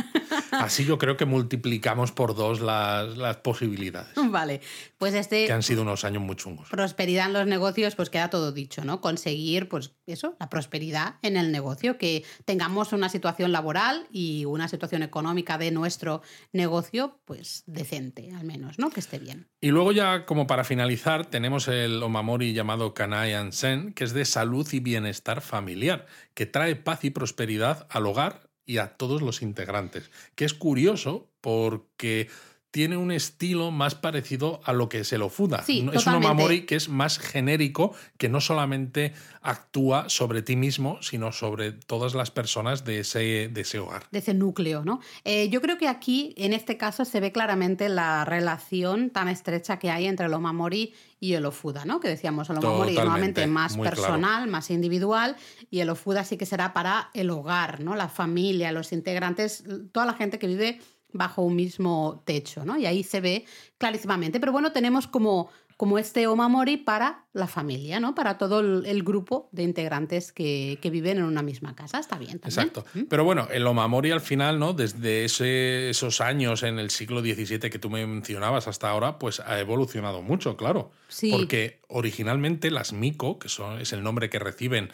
[0.52, 4.12] Así yo creo que multiplicamos por dos las, las, posibilidades.
[4.30, 4.62] Vale,
[5.00, 5.48] pues este...
[5.48, 6.70] Que han sido unos años muy chungos.
[6.70, 9.00] Prosperidad en los negocios, pues queda todo dicho, ¿no?
[9.00, 14.68] Conseguir, pues eso, la prosperidad en el negocio, que tengamos una situación laboral y una
[14.68, 18.90] situación económica de nuestro negocio, pues decente, al menos, ¿no?
[18.90, 19.48] Que esté bien.
[19.62, 24.26] Y luego ya, como para finalizar, tenemos el Omamori llamado Kanai Ansen, que es de
[24.26, 29.42] salud y bienestar familiar, que trae paz y prosperidad al hogar y a todos los
[29.42, 30.12] integrantes.
[30.36, 32.30] Que es curioso porque
[32.72, 35.64] tiene un estilo más parecido a lo que es el Ofuda.
[35.68, 41.32] es un Omamori que es más genérico, que no solamente actúa sobre ti mismo, sino
[41.32, 44.04] sobre todas las personas de ese, de ese hogar.
[44.12, 45.00] De ese núcleo, ¿no?
[45.24, 49.80] Eh, yo creo que aquí, en este caso, se ve claramente la relación tan estrecha
[49.80, 52.00] que hay entre el Omamori y el Ofuda, ¿no?
[52.00, 55.36] Que decíamos, el Omamori normalmente más personal, más individual,
[55.72, 57.96] y el Ofuda sí que será para el hogar, ¿no?
[57.96, 60.80] La familia, los integrantes, toda la gente que vive
[61.12, 62.78] bajo un mismo techo, ¿no?
[62.78, 63.46] Y ahí se ve
[63.78, 64.40] clarísimamente.
[64.40, 68.14] Pero bueno, tenemos como, como este Omamori para la familia, ¿no?
[68.14, 72.00] Para todo el, grupo de integrantes que, viven en una misma casa.
[72.00, 72.68] Está bien también.
[72.68, 72.86] Exacto.
[72.94, 73.04] ¿Mm?
[73.10, 74.74] Pero bueno, el Omamori al final, ¿no?
[74.74, 79.60] Desde esos años en el siglo XVII que tú me mencionabas hasta ahora, pues ha
[79.60, 80.92] evolucionado mucho, claro.
[81.08, 81.32] Sí.
[81.32, 84.90] Porque originalmente las Miko, que son, es el nombre que reciben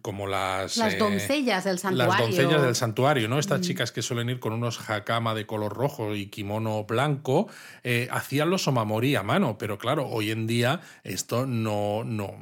[0.00, 0.76] como las...
[0.76, 2.12] Las eh, doncellas del santuario.
[2.12, 3.38] Las doncellas del santuario, ¿no?
[3.38, 3.62] Estas Mm.
[3.62, 7.48] chicas que suelen ir con unos hakama de color rojo y kimono blanco,
[7.82, 12.34] eh, hacían los omamori a mano, pero claro, hoy en día esto no, no,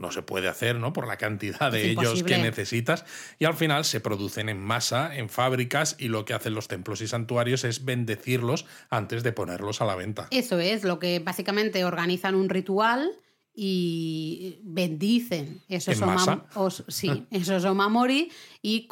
[0.00, 0.92] no se puede hacer, ¿no?
[0.92, 3.04] Por la cantidad de Es ellos que necesitas
[3.38, 7.02] y al final se producen en masa, en fábricas y lo que hacen los templos
[7.02, 10.28] y santuarios es bendecirlos antes de ponerlos a la venta.
[10.30, 13.10] Eso es, lo que básicamente organizan un ritual
[13.58, 18.86] y bendicen esos, ¿En oma- os- sí, esos omamori y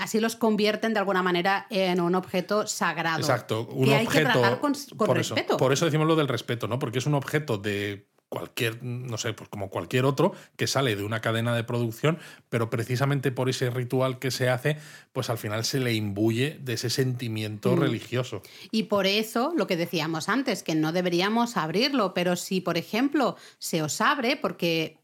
[0.00, 3.18] así los convierten de alguna manera en un objeto sagrado.
[3.20, 4.32] Exacto, un que hay que objeto.
[4.32, 5.48] tratar con, con por respeto.
[5.52, 6.78] Eso, por eso decimos lo del respeto, ¿no?
[6.78, 11.02] Porque es un objeto de cualquier, no sé, pues como cualquier otro que sale de
[11.04, 12.18] una cadena de producción,
[12.48, 14.76] pero precisamente por ese ritual que se hace,
[15.12, 17.80] pues al final se le imbuye de ese sentimiento Mm.
[17.80, 18.42] religioso.
[18.70, 23.36] Y por eso, lo que decíamos antes, que no deberíamos abrirlo, pero si, por ejemplo,
[23.58, 24.98] se os abre, porque,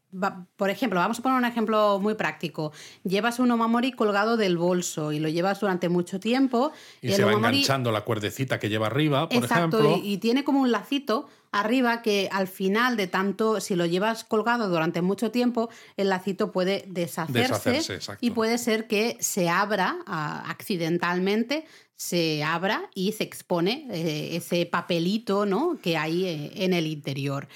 [0.57, 2.71] por ejemplo, vamos a poner un ejemplo muy práctico,
[3.03, 7.23] llevas un omamori colgado del bolso y lo llevas durante mucho tiempo, Y el se
[7.23, 10.01] va omamori- enganchando la cuerdecita que lleva arriba, por Exacto, ejemplo.
[10.03, 14.23] y, y tiene como un lacito arriba que al final de tanto, si lo llevas
[14.23, 19.97] colgado durante mucho tiempo, el lacito puede deshacerse, Deshacerse, y puede ser que se abra
[20.05, 25.77] accidentalmente, se abra y se expone eh, ese papelito ¿no?
[25.81, 27.47] que hay eh, en el interior.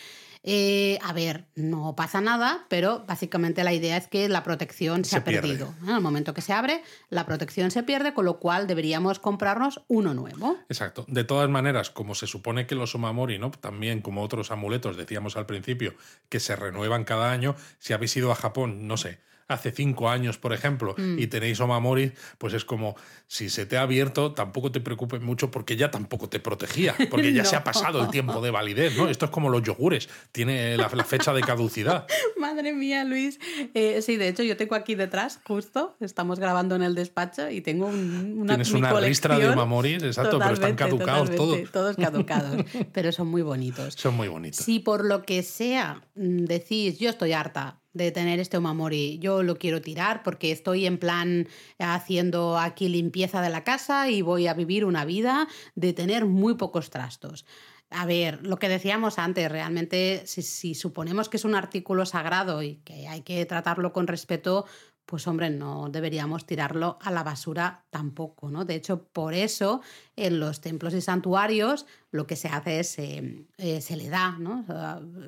[0.49, 5.11] Eh, a ver, no pasa nada, pero básicamente la idea es que la protección se,
[5.11, 5.41] Se ha pierde.
[5.41, 5.73] perdido.
[5.83, 9.81] En el momento que se abre, la protección se pierde, con lo cual deberíamos comprarnos
[9.89, 10.55] uno nuevo.
[10.69, 11.03] Exacto.
[11.09, 13.51] De todas maneras, como se supone que los omamori, ¿no?
[13.51, 15.95] También como otros amuletos, decíamos al principio,
[16.29, 20.37] que se renuevan cada año, si habéis ido a Japón, no sé, hace cinco años,
[20.37, 21.19] por ejemplo, Mm.
[21.19, 22.95] y tenéis omamori, pues es como,
[23.27, 27.31] si se te ha abierto, tampoco te preocupes mucho porque ya tampoco te protegía, porque
[27.33, 29.07] ya se ha pasado el tiempo de validez, ¿no?
[29.09, 32.07] Esto es como los yogures, tiene la, la fecha de caducidad.
[32.37, 33.39] Madre mía, Luis.
[33.73, 37.61] Eh, sí, de hecho, yo tengo aquí detrás, justo, estamos grabando en el despacho y
[37.61, 41.71] tengo un- una, Tienes una ristra de omamoris, exacto, pero están caducados todos.
[41.71, 43.93] Todos caducados, pero son muy bonitos.
[43.95, 44.63] Son muy bonitos.
[44.63, 49.43] Si por lo que sea mm, decís, yo estoy harta de tener este omamori, yo
[49.43, 51.47] lo quiero tirar porque estoy en plan
[51.79, 56.55] haciendo aquí limpieza de la casa y voy a vivir una vida de tener muy
[56.55, 57.45] pocos trastos.
[57.89, 62.61] A ver, lo que decíamos antes, realmente si, si suponemos que es un artículo sagrado
[62.61, 64.65] y que hay que tratarlo con respeto,
[65.07, 68.65] pues hombre, no deberíamos tirarlo a la basura tampoco, ¿no?
[68.65, 69.81] De hecho, por eso
[70.17, 74.35] en los templos y santuarios lo que se hace es eh, eh, se le da,
[74.39, 74.65] ¿no?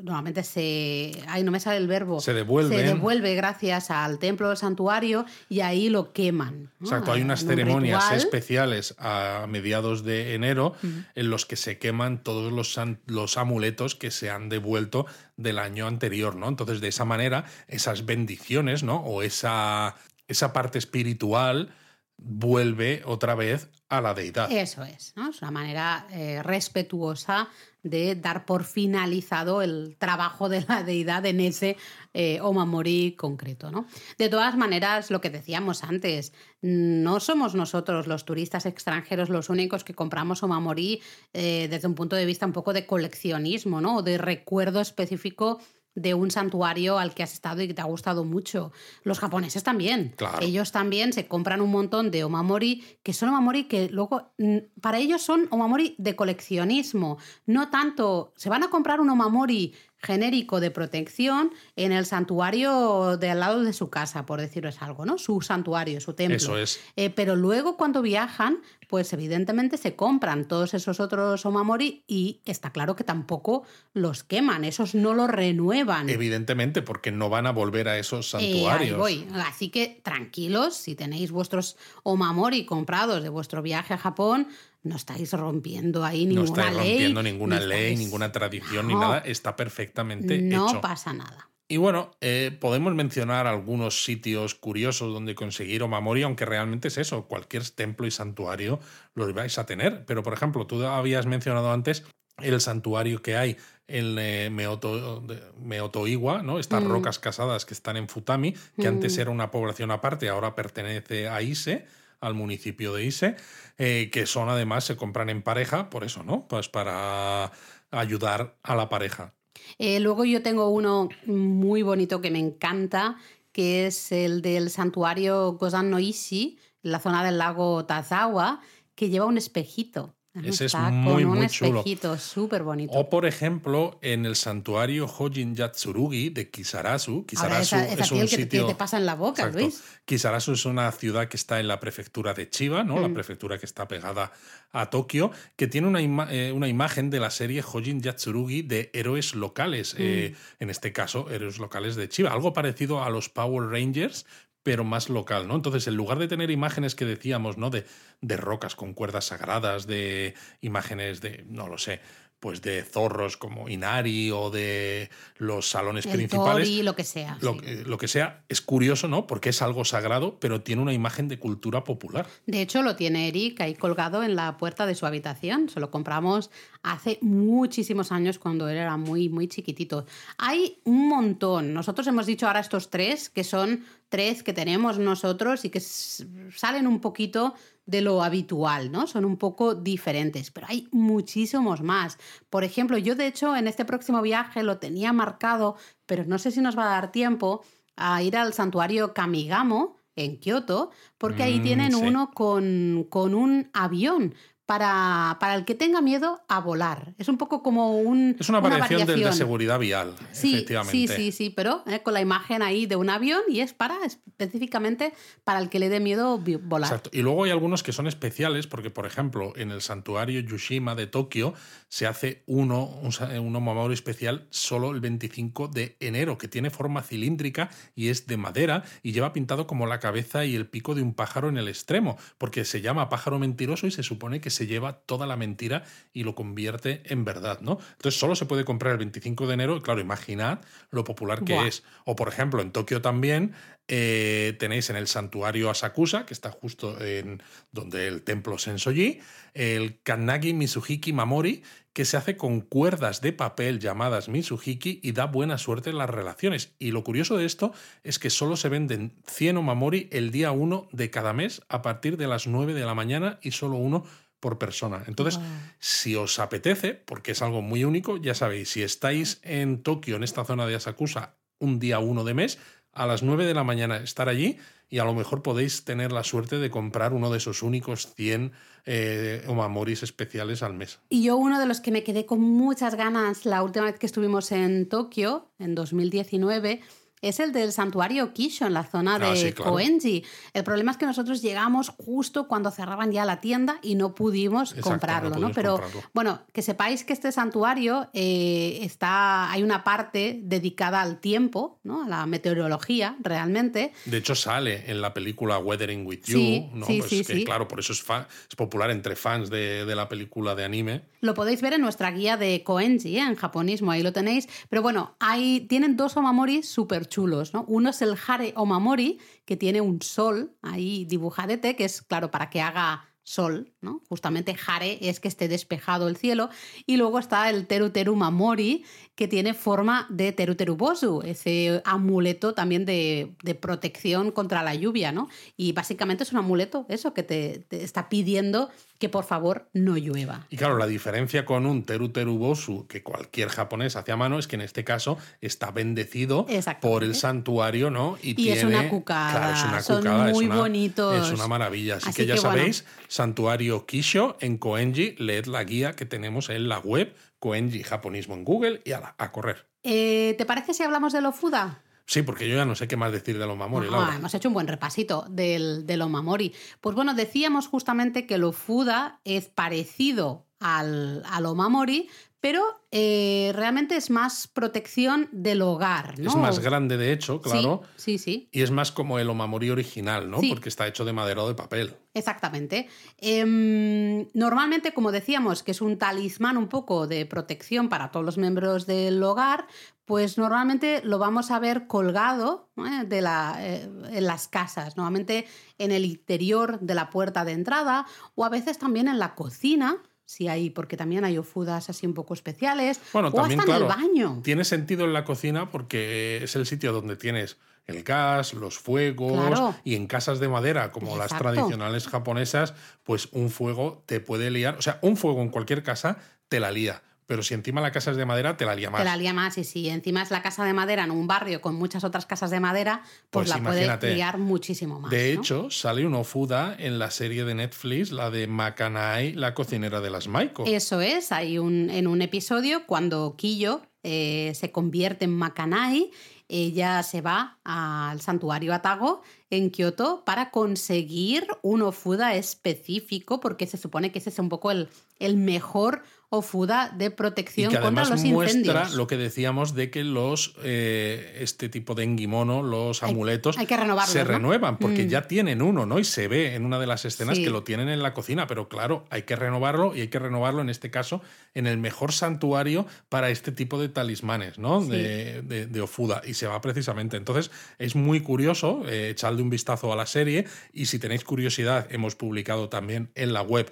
[0.03, 2.77] Normalmente se, ay, no me sale el verbo, Se devuelven.
[2.77, 6.71] se devuelve gracias al templo o al santuario y ahí lo queman.
[6.79, 6.87] ¿no?
[6.87, 10.73] Exacto, hay unas En ceremonias especiales a mediados de enero
[11.15, 15.05] en los que se queman todos los, los amuletos que se han devuelto
[15.37, 16.47] del año anterior, ¿no?
[16.47, 18.97] Entonces, de esa manera, esas bendiciones, ¿no?
[19.01, 19.95] O esa,
[20.27, 21.69] esa parte espiritual
[22.17, 24.51] vuelve otra vez a la deidad.
[24.51, 25.29] Eso es, ¿no?
[25.29, 27.49] Es una manera eh, respetuosa
[27.81, 31.77] de dar por finalizado el trabajo de la deidad en ese
[32.13, 33.87] eh, Omamori concreto, ¿no?
[34.17, 39.83] De todas maneras, lo que decíamos antes, no somos nosotros los turistas extranjeros los únicos
[39.83, 41.01] que compramos Omamori
[41.33, 43.97] eh, desde un punto de vista un poco de coleccionismo, ¿no?
[43.97, 45.59] O de recuerdo específico
[45.95, 48.71] de un santuario al que has estado y que te ha gustado mucho.
[49.03, 50.13] Los japoneses también.
[50.15, 50.39] Claro.
[50.41, 54.99] Ellos también se compran un montón de omamori, que son omamori que luego, mm, para
[54.99, 57.17] ellos son omamori de coleccionismo.
[57.45, 63.29] No tanto, se van a comprar un omamori genérico de protección en el santuario de
[63.31, 65.17] al lado de su casa, por decirles algo, ¿no?
[65.17, 66.37] Su santuario, su templo.
[66.37, 66.79] Eso es.
[66.95, 72.71] Eh, pero luego cuando viajan, pues evidentemente se compran todos esos otros omamori y está
[72.71, 76.09] claro que tampoco los queman, esos no los renuevan.
[76.09, 78.97] Evidentemente, porque no van a volver a esos Eh, ahí santuarios.
[78.97, 79.27] voy.
[79.45, 84.47] Así que tranquilos, si tenéis vuestros omamori comprados de vuestro viaje a Japón,
[84.83, 86.89] no estáis rompiendo ahí no ninguna estáis ley.
[86.91, 89.01] rompiendo ninguna ni ley, estáis- ninguna tradición, ni No.
[89.01, 89.17] nada.
[89.19, 90.81] Está perfectamente No hecho.
[90.81, 91.49] pasa nada.
[91.71, 97.27] Y bueno, eh, podemos mencionar algunos sitios curiosos donde conseguir Omamori, aunque realmente es eso,
[97.27, 98.79] cualquier templo y santuario
[99.13, 100.03] los vais a tener.
[100.05, 102.05] Pero, por ejemplo, tú habías mencionado antes
[102.39, 105.23] el santuario que hay en eh, Meoto,
[105.61, 106.57] Meotoiwa, ¿no?
[106.59, 106.89] Estas Mm.
[106.89, 109.21] rocas casadas que están en Futami, que antes Mm.
[109.21, 111.85] era una población aparte, ahora pertenece a Ise,
[112.21, 113.35] al municipio de Ise,
[113.77, 116.47] eh, que son además, se compran en pareja, por eso, ¿no?
[116.47, 117.51] Pues para
[117.91, 119.33] ayudar a la pareja.
[119.77, 123.17] Eh, luego yo tengo uno muy bonito que me encanta,
[123.51, 128.61] que es el del santuario Gozan no Ishi, en la zona del lago Tazawa,
[128.95, 131.79] que lleva un espejito Ese es muy, con un muy chulo.
[131.79, 132.93] espejito súper bonito.
[132.93, 137.25] O, por ejemplo, en el santuario Hojin Yatsurugi de Kisarazu.
[137.25, 138.65] Kisarazu Ahora, esa, esa es un que te- sitio.
[138.67, 139.59] te pasa en la boca, Exacto.
[139.59, 139.83] Luis.
[140.05, 142.99] Kisarazu es una ciudad que está en la prefectura de Chiba, ¿no?
[142.99, 143.13] La Mm.
[143.13, 144.31] prefectura que está pegada
[144.71, 148.89] a Tokio, que tiene una, ima- eh, una imagen de la serie Hojin Yatsurugi de
[148.93, 150.63] héroes locales, eh, Mm.
[150.63, 152.31] en este caso, héroes locales de Chiba.
[152.31, 154.25] Algo parecido a los Power Rangers,
[154.63, 155.55] pero más local, ¿no?
[155.55, 157.69] Entonces, en lugar de tener imágenes que decíamos, ¿no?
[157.69, 157.85] De,
[158.21, 162.01] de rocas con cuerdas sagradas, de imágenes de, no lo sé,
[162.39, 166.69] pues de zorros como Inari o de los salones El principales.
[166.69, 167.37] tori, lo que sea.
[167.41, 167.83] Lo, sí.
[167.85, 169.27] lo que sea, es curioso, ¿no?
[169.27, 172.27] Porque es algo sagrado, pero tiene una imagen de cultura popular.
[172.45, 175.67] De hecho, lo tiene Eric ahí colgado en la puerta de su habitación.
[175.67, 176.49] Se lo compramos
[176.81, 180.05] hace muchísimos años cuando él era muy, muy chiquitito.
[180.37, 181.73] Hay un montón.
[181.73, 186.87] Nosotros hemos dicho ahora estos tres, que son tres que tenemos nosotros y que salen
[186.87, 187.53] un poquito
[187.85, 189.07] de lo habitual, ¿no?
[189.07, 192.17] Son un poco diferentes, pero hay muchísimos más.
[192.49, 196.51] Por ejemplo, yo de hecho en este próximo viaje lo tenía marcado, pero no sé
[196.51, 197.63] si nos va a dar tiempo
[197.95, 202.01] a ir al santuario Kamigamo en Kioto, porque ahí Mm, tienen sí.
[202.03, 204.35] uno con, con un avión
[204.69, 207.15] para, para el que tenga miedo a volar.
[207.17, 210.91] Es un poco como un, Es una variación, del de seguridad vial, Sí, efectivamente.
[211.07, 213.97] sí, sí, sí, pero eh, con la imagen ahí de un avión y es para
[214.05, 215.11] específicamente
[215.43, 216.87] para el que le dé miedo volar.
[216.91, 217.09] Exacto.
[217.11, 221.07] Y luego hay algunos que son especiales, porque, por ejemplo, en el santuario Yushima de
[221.07, 221.55] Tokio
[221.87, 226.69] se hace uno, un, sa- un Omamori especial solo el 25 de enero, que tiene
[226.69, 230.93] forma cilíndrica y es de madera y lleva pintado como la cabeza y el pico
[230.93, 234.58] de un pájaro en el extremo, porque se llama pájaro mentiroso y se supone que
[234.59, 237.79] se lleva toda la mentira y lo convierte en verdad, ¿no?
[237.93, 240.59] Entonces solo se puede comprar el 25 de enero, y claro, imaginad
[240.91, 241.67] lo popular que Buah.
[241.67, 241.83] es.
[242.03, 243.53] O, por ejemplo, en Tokio también
[243.87, 247.41] eh, tenéis en el santuario Asakusa, que está justo en
[247.71, 249.21] donde el templo Sensoji,
[249.53, 255.25] el Kannagi Mitsuhiki Mamori, que se hace con cuerdas de papel llamadas Mitsuhiki y da
[255.25, 256.75] buena suerte en las relaciones.
[256.79, 257.71] Y lo curioso de esto
[258.03, 262.17] es que solo se venden 100 Omamori el día 1 de cada mes a partir
[262.17, 264.03] de las 9 de la mañana y solo uno
[264.39, 265.03] por persona.
[265.07, 265.45] Entonces, Wow.
[265.79, 270.23] si os apetece, porque es algo muy único, ya sabéis, si estáis en Tokio, en
[270.23, 272.57] esta zona de Asakusa, un día 1 de mes,
[272.93, 274.57] a las 9 de la mañana estar allí
[274.89, 278.51] y a lo mejor podéis tener la suerte de comprar uno de esos únicos 100
[278.85, 280.99] eh, omamoris especiales al mes.
[281.09, 284.07] Y yo uno de los que me quedé con muchas ganas la última vez que
[284.07, 286.81] estuvimos en Tokio, en 2019,
[287.21, 289.71] es el del santuario Kisho, en la zona Ah, de sí, claro.
[289.71, 290.23] Koenji.
[290.53, 294.69] El problema es que nosotros llegamos justo cuando cerraban ya la tienda y no pudimos
[294.71, 296.01] Exacto, comprarlo, no Pero comprarlo.
[296.13, 302.03] bueno, que sepáis que este santuario eh, está, hay una parte dedicada al tiempo, ¿no?
[302.03, 303.93] A la meteorología, realmente.
[304.05, 306.85] De hecho, sale en la película Weathering with You, Sí, ¿no?
[306.85, 308.03] sí, Pues que, claro, por eso es,
[308.49, 311.01] es popular entre fans de, de la película de anime.
[311.21, 313.21] Lo podéis ver en nuestra guía de Koenji, ¿eh?
[313.21, 314.47] en japonismo, ahí lo tenéis.
[314.69, 317.65] Pero bueno, hay, tienen dos omamoris súper chulos, ¿no?
[317.67, 322.49] Uno es el Hare Omamori, que tiene un sol ahí dibujadete, que es, claro, para
[322.49, 324.01] que haga sol, ¿no?
[324.09, 326.49] Justamente Hare es que esté despejado el cielo.
[326.87, 331.83] Y luego está el Teru Teru Mamori, que tiene forma de Teru Teru Bosu, ese
[331.85, 335.29] amuleto también de, de protección contra la lluvia, ¿no?
[335.55, 339.95] Y básicamente es un amuleto, eso, que te, te está pidiendo que por favor no
[339.95, 340.45] llueva.
[340.49, 344.39] Y claro, la diferencia con un Teru Teru Bosu que cualquier japonés hace a mano
[344.39, 346.47] es que en este caso está bendecido
[346.81, 348.17] por el santuario, ¿no?
[348.23, 351.27] Y tiene, es una cucada, Claro, es una son cucada, es muy una- bonitos.
[351.27, 351.95] Es una maravilla.
[351.97, 352.49] Así, Así que ya bueno.
[352.49, 352.85] sabéis,
[353.23, 358.45] santuario Kisho en Koenji, leed la guía que tenemos en la web, Koenji Japonismo en
[358.45, 359.67] Google y ala, a correr.
[359.83, 361.83] Eh, ¿Te parece si hablamos de lo Fuda?
[362.05, 364.15] Sí, porque yo ya no sé qué más decir de los Mamori, Ah, Laura.
[364.15, 366.53] hemos hecho un buen repasito del, del Omamori.
[366.79, 372.09] Pues bueno, decíamos justamente que lo Fuda es parecido al, al Omamori,
[372.41, 376.29] pero eh, realmente es más protección del hogar, ¿no?
[376.29, 377.81] Es más grande, de hecho, claro.
[377.97, 378.49] Sí, sí, sí.
[378.51, 380.39] Y es más como el Omamori original, ¿no?
[380.39, 380.49] Sí.
[380.49, 381.95] Porque está hecho de madera o de papel.
[382.13, 382.87] Exactamente.
[383.17, 388.37] Em, normalmente, como decíamos, que es un talismán un poco de protección para todos los
[388.37, 389.67] miembros del hogar,
[390.05, 393.05] pues normalmente lo vamos a ver colgado ¿eh?
[393.05, 395.45] de la, eh, en las casas, normalmente
[395.77, 400.01] en el interior de la puerta de entrada o a veces también en la cocina.
[400.29, 403.01] Si hay, porque también hay ofudas así un poco especiales.
[403.13, 404.41] Bueno, o también, hasta claro, en el baño.
[404.43, 409.31] Tiene sentido en la cocina porque es el sitio donde tienes el gas, los fuegos
[409.47, 409.73] Claro.
[409.83, 414.75] y en casas de madera como las tradicionales japonesas, pues un fuego te puede liar,
[414.77, 417.01] o sea, un fuego en cualquier casa te la lía.
[417.29, 419.01] Pero si encima la casa es de madera, te la lía más.
[419.01, 421.61] Te la lía más, y si encima es la casa de madera en un barrio
[421.61, 424.15] con muchas otras casas de madera, pues, Pues la puede imagínate.
[424.15, 425.11] liar muchísimo más.
[425.11, 425.39] De ¿no?
[425.39, 430.09] hecho, sale un Ofuda en la serie de Netflix, la de Makanai, la cocinera de
[430.09, 430.63] las Maiko.
[430.65, 436.09] Eso es, hay un, en un episodio cuando Kiyo eh, se convierte en Makanai,
[436.47, 443.77] ella se va al santuario Atago en Kioto para conseguir un Ofuda específico, porque se
[443.77, 444.89] supone que ese es un poco el,
[445.19, 446.01] el mejor
[446.31, 448.93] Ofuda de y protección que contra además los muestra incendios.
[448.93, 453.65] lo que decíamos de que los eh, este tipo de engimono, los Hay- amuletos, hay
[453.65, 454.25] que renovarlos, se ¿no?
[454.29, 455.09] renuevan, porque Mm.
[455.09, 455.97] ya tienen uno, ¿no?
[455.97, 457.43] Y se ve en una de las escenas Sí.
[457.43, 460.61] que lo tienen en la cocina, pero claro, hay que renovarlo y hay que renovarlo
[460.61, 461.23] en este caso
[461.55, 464.83] en el mejor santuario para este tipo de talismanes, ¿no?
[464.83, 464.89] Sí.
[464.91, 466.21] De, de- de Ofuda.
[466.27, 467.17] Y se va precisamente.
[467.17, 467.49] Entonces,
[467.79, 472.13] es muy curioso, eh, echarle un vistazo a la serie y si tenéis curiosidad, hemos
[472.15, 473.71] publicado también en la web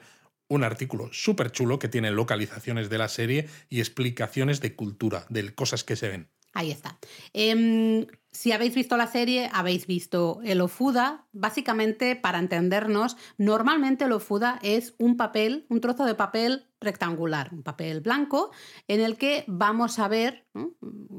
[0.50, 5.54] un artículo súper chulo que tiene localizaciones de la serie y explicaciones de cultura, de
[5.54, 6.30] cosas que se ven.
[6.54, 6.98] Ahí está.
[7.34, 8.08] Em,
[8.38, 11.26] si habéis visto la serie, habéis visto el Ofuda.
[11.34, 17.64] Básicamente, para entendernos, normalmente el Ofuda es un papel, un trozo de papel rectangular, un
[17.64, 18.52] papel blanco,
[18.88, 20.46] en el que vamos a ver,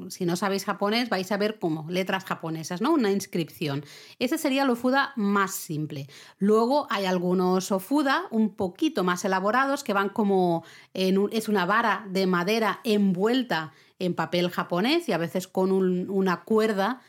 [0.08, 2.92] si no sabéis japonés, vais a ver como letras japonesas, ¿no?
[2.92, 3.84] Una inscripción.
[4.20, 6.06] Ese sería el Ofuda más simple.
[6.38, 10.62] Luego hay algunos Ofuda un poquito más elaborados que van como
[10.94, 16.44] es una vara de madera envuelta en papel japonés y a veces con un- una
[16.44, 17.00] cuerda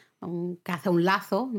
[0.63, 1.49] que hace un lazo,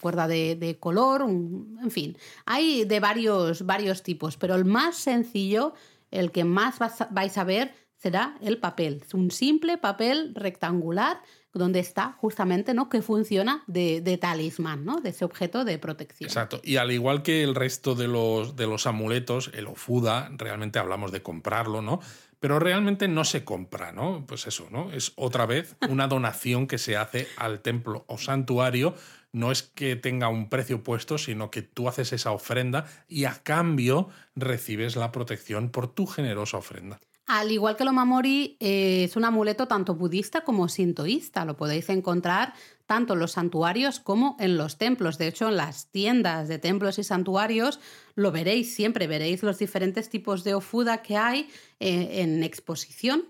[0.00, 2.16] cuerda de, de color, en fin.
[2.46, 5.74] Hay de varios, varios tipos, pero el más sencillo,
[6.10, 6.78] el que más
[7.10, 9.04] vais a ver, será el papel.
[9.12, 11.20] Un simple papel rectangular
[11.58, 12.88] donde está justamente, ¿no?
[12.88, 15.00] Que funciona de, de talismán, ¿no?
[15.00, 16.28] De ese objeto de protección.
[16.28, 16.60] Exacto.
[16.64, 21.12] Y al igual que el resto de los, de los amuletos, el Ofuda, realmente hablamos
[21.12, 22.00] de comprarlo, ¿no?
[22.40, 24.24] Pero realmente no se compra, ¿no?
[24.26, 24.92] Pues eso, ¿no?
[24.92, 28.94] Es otra vez una donación que se hace al templo o santuario.
[29.32, 33.34] No es que tenga un precio puesto, sino que tú haces esa ofrenda y a
[33.42, 37.00] cambio recibes la protección por tu generosa ofrenda.
[37.28, 41.44] Al igual que el Omamori, eh, es un amuleto tanto budista como sintoísta.
[41.44, 42.54] Lo podéis encontrar
[42.86, 45.18] tanto en los santuarios como en los templos.
[45.18, 47.80] De hecho, en las tiendas de templos y santuarios
[48.14, 49.06] lo veréis siempre.
[49.06, 51.50] Veréis los diferentes tipos de ofuda que hay
[51.80, 53.26] eh, en exposición.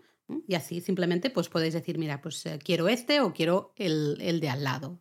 [0.46, 4.38] Y así simplemente pues podéis decir, mira, pues eh, quiero este o quiero el, el
[4.38, 5.00] de al lado.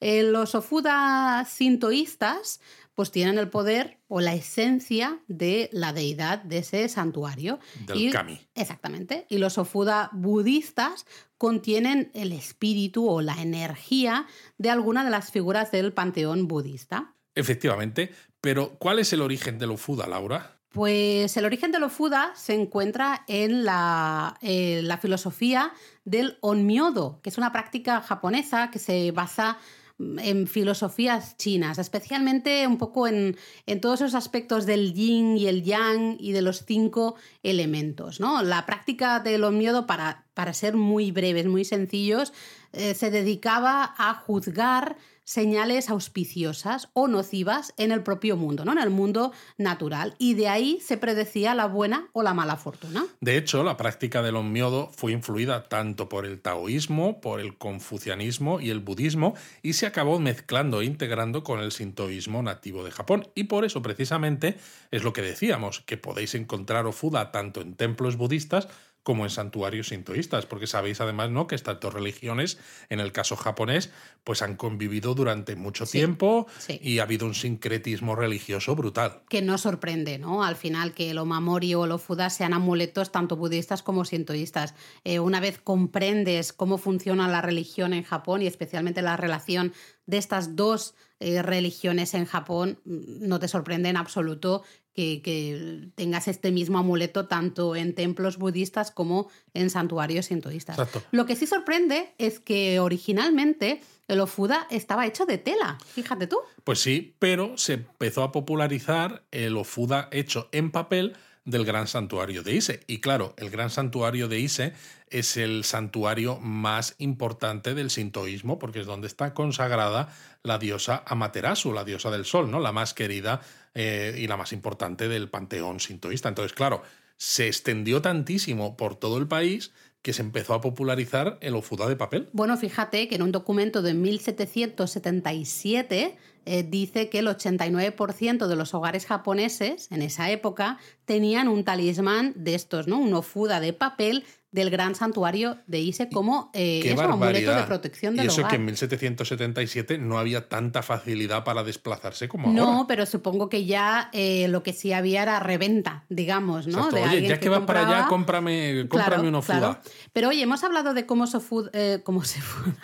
[0.00, 2.60] los ofuda sintoístas
[2.94, 7.58] pues tienen el poder o la esencia de la deidad de ese santuario.
[7.86, 8.40] Del Y- kami.
[8.54, 9.26] Exactamente.
[9.28, 11.06] Y los ofuda budistas
[11.38, 14.26] contienen el espíritu o la energía
[14.58, 17.14] de alguna de las figuras del panteón budista.
[17.34, 18.12] Efectivamente.
[18.40, 20.60] Pero, ¿cuál es el origen del Ofuda, Laura?
[20.68, 25.72] Pues el origen del Ofuda se encuentra en la, eh, la filosofía
[26.04, 29.58] del onmyodo, que es una práctica japonesa que se basa
[29.98, 33.36] en filosofías chinas, especialmente un poco en,
[33.66, 38.18] en todos esos aspectos del yin y el yang y de los cinco elementos.
[38.18, 38.42] ¿no?
[38.42, 42.32] La práctica del onmyodo, para, para ser muy breves, muy sencillos,
[42.72, 48.72] eh, se dedicaba a juzgar señales auspiciosas o nocivas en el propio mundo, ¿no?
[48.72, 50.14] en el mundo natural.
[50.18, 53.06] Y de ahí se predecía la buena o la mala fortuna.
[53.20, 58.60] De hecho, la práctica del onmyodo fue influida tanto por el taoísmo, por el confucianismo
[58.60, 63.28] y el budismo, y se acabó mezclando e integrando con el sintoísmo nativo de Japón.
[63.34, 64.58] Y por eso, precisamente,
[64.90, 68.68] es lo que decíamos, que podéis encontrar Ofuda tanto en templos budistas
[69.04, 71.46] como en santuarios sintoístas, porque sabéis además ¿no?
[71.46, 73.92] que estas dos religiones, en el caso japonés,
[74.24, 76.80] pues han convivido durante mucho Sí, tiempo sí.
[76.82, 79.22] y ha habido un sincretismo religioso brutal.
[79.28, 80.42] Que no sorprende, ¿no?
[80.42, 84.74] Al final que el omamori o el ofuda sean amuletos tanto budistas como sintoístas.
[85.04, 89.74] Eh, una vez comprendes cómo funciona la religión en Japón y especialmente la relación
[90.06, 94.62] de estas dos eh, religiones en Japón, mm, no te sorprende en absoluto
[94.94, 100.78] que, que tengas este mismo amuleto tanto en templos budistas como en santuarios sintoístas.
[100.78, 101.02] Exacto.
[101.10, 106.38] Lo que sí sorprende es que originalmente el ofuda estaba hecho de tela, fíjate tú.
[106.62, 112.42] Pues sí, pero se empezó a popularizar el Ofuda hecho en papel del Gran Santuario
[112.42, 112.80] de Ise.
[112.86, 114.72] Y claro, el Gran Santuario de Ise
[115.10, 120.08] es el santuario más importante del sintoísmo porque es donde está consagrada
[120.42, 122.60] la diosa Amaterasu, la diosa del sol, ¿no?
[122.60, 123.40] La más querida
[123.74, 126.28] eh, y la más importante del panteón sintoísta.
[126.28, 126.82] Entonces, claro,
[127.16, 129.72] se extendió tantísimo por todo el país
[130.04, 132.28] que se empezó a popularizar el ofuda de papel.
[132.34, 138.74] Bueno, fíjate que en un documento de 1777 eh, dice que el 89% de los
[138.74, 142.98] hogares japoneses en esa época tenían un talismán de estos, ¿no?
[142.98, 144.24] Un ofuda de papel
[144.54, 148.64] del gran santuario de Ise como eh, amuleto de protección del y eso que en
[148.66, 152.60] 1777 no había tanta facilidad para desplazarse como ahora.
[152.60, 156.86] No, pero supongo que ya eh, lo que sí había era reventa, digamos, ¿no?
[156.86, 159.80] oye, ya que, vas para allá, cómprame, cómprame ofuda.
[160.12, 161.38] Pero oye, hemos hablado de cómo se,
[161.72, 162.38] eh, cómo se,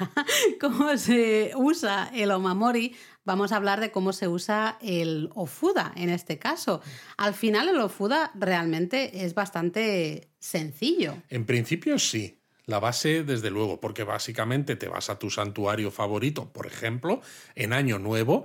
[0.60, 6.10] cómo se usa el omamori vamos a hablar de cómo se usa el Ofuda en
[6.10, 6.80] este caso.
[7.16, 11.22] Al final el Ofuda realmente es bastante sencillo.
[11.28, 12.36] En principio sí.
[12.66, 17.20] La base, desde luego, porque básicamente te vas a tu santuario favorito, por ejemplo,
[17.56, 18.44] en Año Nuevo,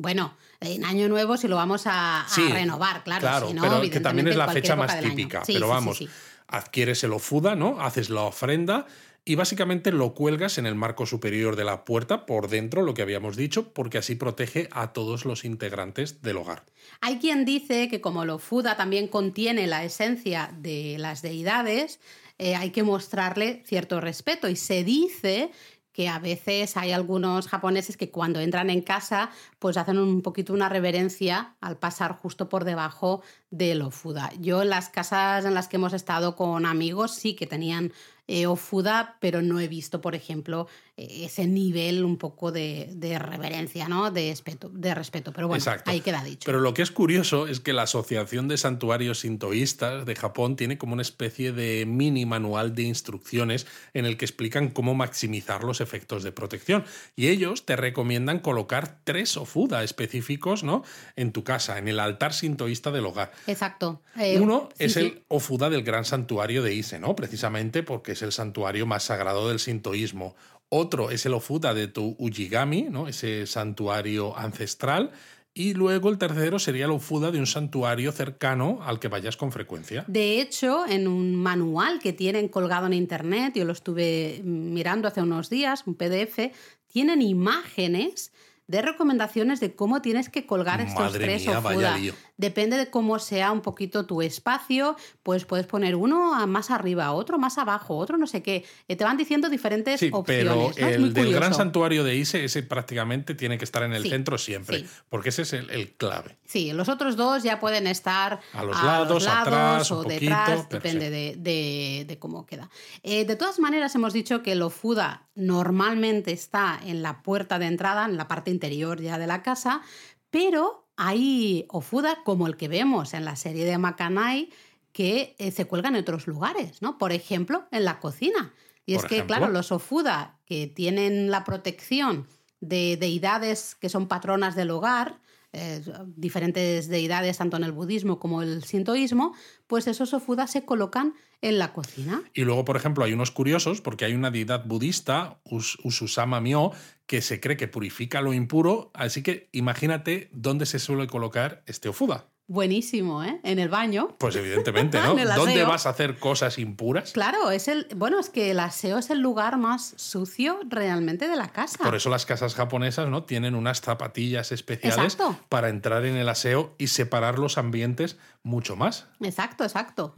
[0.00, 3.20] bueno, en Año Nuevo si lo vamos a, renovar, claro.
[3.20, 5.42] Claro, pero que también es la fecha más típica.
[5.46, 6.02] pero vamos,
[6.48, 7.82] adquieres el ofuda, ¿no?
[7.82, 8.86] Haces la ofrenda
[9.24, 13.02] y básicamente lo cuelgas en el marco superior de la puerta, por dentro, lo que
[13.02, 16.64] habíamos dicho, porque así protege a todos los integrantes del hogar.
[17.00, 22.00] Hay quien dice que como lo fuda también contiene la esencia de las deidades,
[22.38, 25.50] eh, hay que mostrarle cierto respeto y se dice
[25.92, 30.52] que a veces hay algunos japoneses que cuando entran en casa pues hacen un poquito
[30.52, 34.30] una reverencia al pasar justo por debajo del ofuda.
[34.38, 37.92] Yo en las casas en las que hemos estado con amigos sí que tenían
[38.32, 43.88] eh, Ofuda, pero no he visto, por ejemplo, eh, ese nivel un poco de, reverencia,
[43.88, 44.12] ¿no?
[44.12, 45.32] De respeto, de respeto.
[45.32, 46.46] Pero bueno, ahí queda dicho.
[46.46, 50.78] Pero lo que es curioso es que la Asociación de Santuarios Sintoístas de Japón tiene
[50.78, 55.80] como una especie de mini manual de instrucciones en el que explican cómo maximizar los
[55.80, 56.84] efectos de protección.
[57.16, 60.84] Y ellos te recomiendan colocar tres Ofuda específicos, ¿no?
[61.16, 63.32] En tu casa, en el altar sintoísta del hogar.
[63.48, 64.02] Exacto.
[64.16, 67.16] Eh, Uno es el Ofuda del gran santuario de Ise, ¿no?
[67.16, 70.34] Precisamente porque el santuario más sagrado del sintoísmo.
[70.68, 73.08] Otro es el Ofuda de tu Ujigami, ¿no?
[73.08, 75.10] ese santuario ancestral.
[75.52, 79.50] Y luego el tercero sería el Ofuda de un santuario cercano al que vayas con
[79.50, 80.04] frecuencia.
[80.06, 85.22] De hecho, en un manual que tienen colgado en internet, yo lo estuve mirando hace
[85.22, 86.52] unos días, un PDF,
[86.86, 88.32] tienen imágenes
[88.70, 91.98] de recomendaciones de cómo tienes que colgar estos tres Ofuda.
[92.36, 97.38] Depende de cómo sea un poquito tu espacio, pues puedes poner uno más arriba, otro
[97.38, 98.64] más abajo, otro no sé qué.
[98.86, 103.34] Eh, te van diciendo diferentes sí, Pero el del gran santuario de Ise, ese prácticamente
[103.34, 106.38] tiene que estar en el centro siempre, porque ese es el, clave.
[106.46, 112.16] Sí, los otros dos ya pueden estar a los lados, atrás o detrás, depende de,
[112.20, 112.70] cómo queda.
[113.02, 117.66] Eh, de todas maneras, hemos dicho que el Ofuda normalmente está en la puerta de
[117.66, 119.82] entrada, en la parte interior ya de la casa,
[120.30, 124.50] pero hay ofuda como el que vemos en la serie de Macanay
[124.92, 126.98] que eh, se cuelgan en otros lugares, ¿no?
[126.98, 128.52] Por ejemplo, en la cocina.
[128.84, 132.26] Y es que, claro, los ofuda que tienen la protección
[132.60, 135.20] de deidades que son patronas del hogar,
[135.52, 135.82] eh,
[136.16, 139.34] diferentes deidades tanto en el budismo como el sintoísmo,
[139.66, 142.22] pues esos ofudas se colocan en la cocina.
[142.34, 146.70] Y luego, por ejemplo, hay unos curiosos porque hay una deidad budista, Ususama Myo,
[147.06, 151.88] que se cree que purifica lo impuro, así que imagínate dónde se suele colocar este
[151.88, 152.28] ofuda.
[152.50, 153.38] Buenísimo, ¿eh?
[153.44, 154.16] En el baño.
[154.18, 155.14] Pues evidentemente, ¿no?
[155.14, 157.12] ¿Dónde vas a hacer cosas impuras?
[157.12, 157.86] Claro, es el.
[157.94, 161.78] Bueno, es que el aseo es el lugar más sucio realmente de la casa.
[161.78, 163.22] Por eso las casas japonesas, ¿no?
[163.22, 165.16] Tienen unas zapatillas especiales
[165.48, 169.06] para entrar en el aseo y separar los ambientes mucho más.
[169.20, 170.12] Exacto, exacto.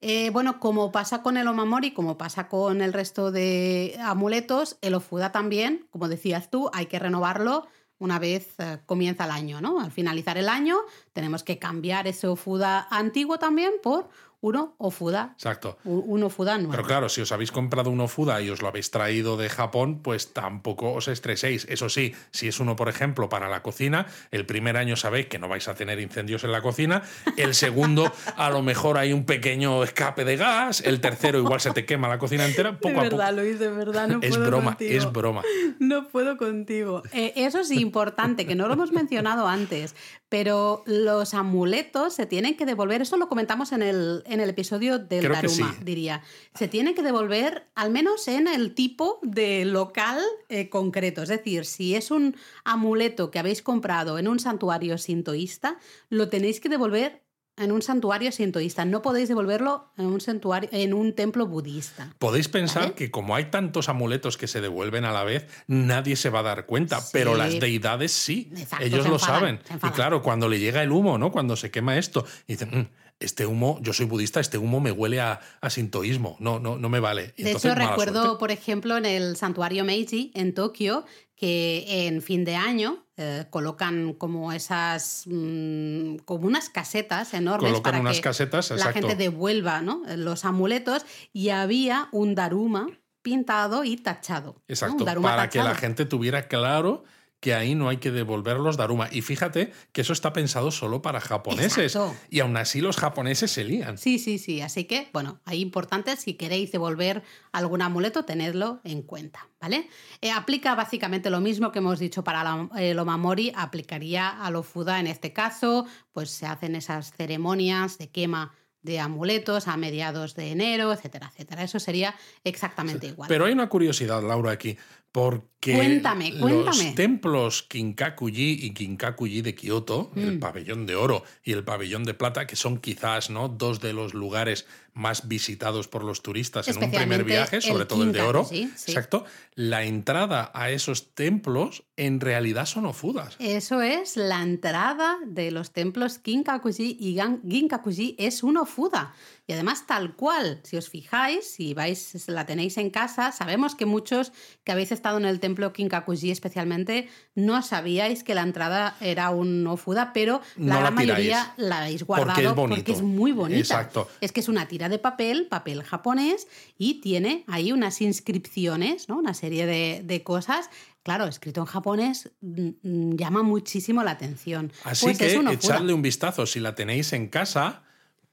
[0.00, 4.94] Eh, bueno, como pasa con el omamori, como pasa con el resto de amuletos, el
[4.94, 7.68] ofuda también, como decías tú, hay que renovarlo
[7.98, 9.80] una vez eh, comienza el año, ¿no?
[9.80, 10.76] Al finalizar el año
[11.12, 14.08] tenemos que cambiar ese Ofuda antiguo también por
[14.40, 15.32] uno Ofuda.
[15.34, 15.78] Exacto.
[15.84, 16.70] Un Ofuda nuevo.
[16.70, 20.00] Pero claro, si os habéis comprado un Ofuda y os lo habéis traído de Japón,
[20.02, 21.66] pues tampoco os estreséis.
[21.68, 25.38] Eso sí, si es uno, por ejemplo, para la cocina, el primer año sabéis que
[25.38, 27.02] no vais a tener incendios en la cocina.
[27.36, 30.82] El segundo, a lo mejor hay un pequeño escape de gas.
[30.82, 32.78] El tercero, igual se te quema la cocina entera.
[32.78, 35.42] Poco de verdad, a Luis, de verdad, no es broma, es broma.
[35.80, 37.02] No puedo contigo.
[37.12, 39.96] Eh, eso es importante, que no lo hemos mencionado antes,
[40.28, 43.02] pero los amuletos se tienen que devolver.
[43.02, 46.22] Eso lo comentamos en el, en el episodio del Daruma, diría.
[46.54, 51.22] Se tiene que devolver al menos en el tipo de local eh, concreto.
[51.22, 55.78] Es decir, si es un amuleto que habéis comprado en un santuario sintoísta,
[56.10, 57.22] lo tenéis que devolver
[57.58, 58.84] en un santuario sintoísta.
[58.84, 62.14] No podéis devolverlo en un santuario, en un templo budista.
[62.18, 66.30] Podéis pensar que como hay tantos amuletos que se devuelven a la vez, nadie se
[66.30, 68.50] va a dar cuenta, pero las deidades sí.
[68.80, 69.60] Ellos lo saben.
[69.82, 71.32] Y claro, cuando le llega el humo, ¿no?
[71.32, 72.86] Cuando se quema esto, dicen, mm,
[73.20, 76.88] este humo, yo soy budista, este humo me huele a, a sintoísmo, no, no, no
[76.88, 77.34] me vale.
[77.36, 81.04] de hecho, recuerdo, por ejemplo, en el santuario Meiji, en Tokio,
[81.34, 87.98] que en fin de año eh, colocan como esas mm, como unas casetas enormes para
[87.98, 90.02] unas que casetas, la gente devuelva ¿no?
[90.16, 92.86] los amuletos y había un daruma
[93.22, 94.62] pintado y tachado.
[94.68, 97.02] Exacto, para que la gente tuviera claro
[97.40, 99.08] que ahí no hay que devolver los Daruma.
[99.12, 101.96] Y fíjate que eso está pensado solo para japoneses.
[102.30, 103.98] Y aún así los japoneses se lían.
[103.98, 104.60] Sí, sí, sí.
[104.60, 107.22] Así que, bueno, ahí importante, si queréis devolver
[107.52, 109.88] algún amuleto, tenedlo en cuenta, ¿vale?
[110.20, 114.98] Eh, aplica básicamente lo mismo que hemos dicho para el Omamori, aplicaría a lo Fuda
[114.98, 120.50] en este caso, pues se hacen esas ceremonias de quema de amuletos a mediados de
[120.52, 121.62] enero, etcétera, etcétera.
[121.64, 122.14] Eso sería
[122.44, 123.28] exactamente igual.
[123.28, 124.76] Pero hay una curiosidad, Laura, aquí.
[125.10, 126.64] Porque cuéntame, cuéntame.
[126.66, 130.40] los templos Kinkakuji y Kinkakuji de Kioto, el mm.
[130.40, 133.48] pabellón de oro y el pabellón de plata, que son quizás ¿no?
[133.48, 134.66] dos de los lugares
[134.98, 138.48] más visitados por los turistas en un primer viaje, sobre todo el de oro.
[138.50, 139.24] Exacto.
[139.54, 143.36] La entrada a esos templos en realidad son ofudas.
[143.38, 147.18] Eso es, la entrada de los templos Kinkakuji y
[147.48, 149.14] Ginkakuji es un ofuda.
[149.46, 153.86] Y además, tal cual, si os fijáis, si vais, la tenéis en casa, sabemos que
[153.86, 154.32] muchos
[154.62, 159.66] que habéis estado en el templo Kinkakuji especialmente, no sabíais que la entrada era un
[159.66, 163.60] ofuda, pero la gran mayoría la habéis guardado porque es, muy bonita.
[163.60, 164.08] Exacto.
[164.20, 169.18] Es que es una tira de papel, papel japonés, y tiene ahí unas inscripciones, ¿no?
[169.18, 170.70] Una serie de, de cosas
[171.08, 174.70] claro, escrito en japonés mm, mm, llama muchísimo la atención.
[174.84, 177.82] Así pues que echadle un vistazo si la tenéis en casa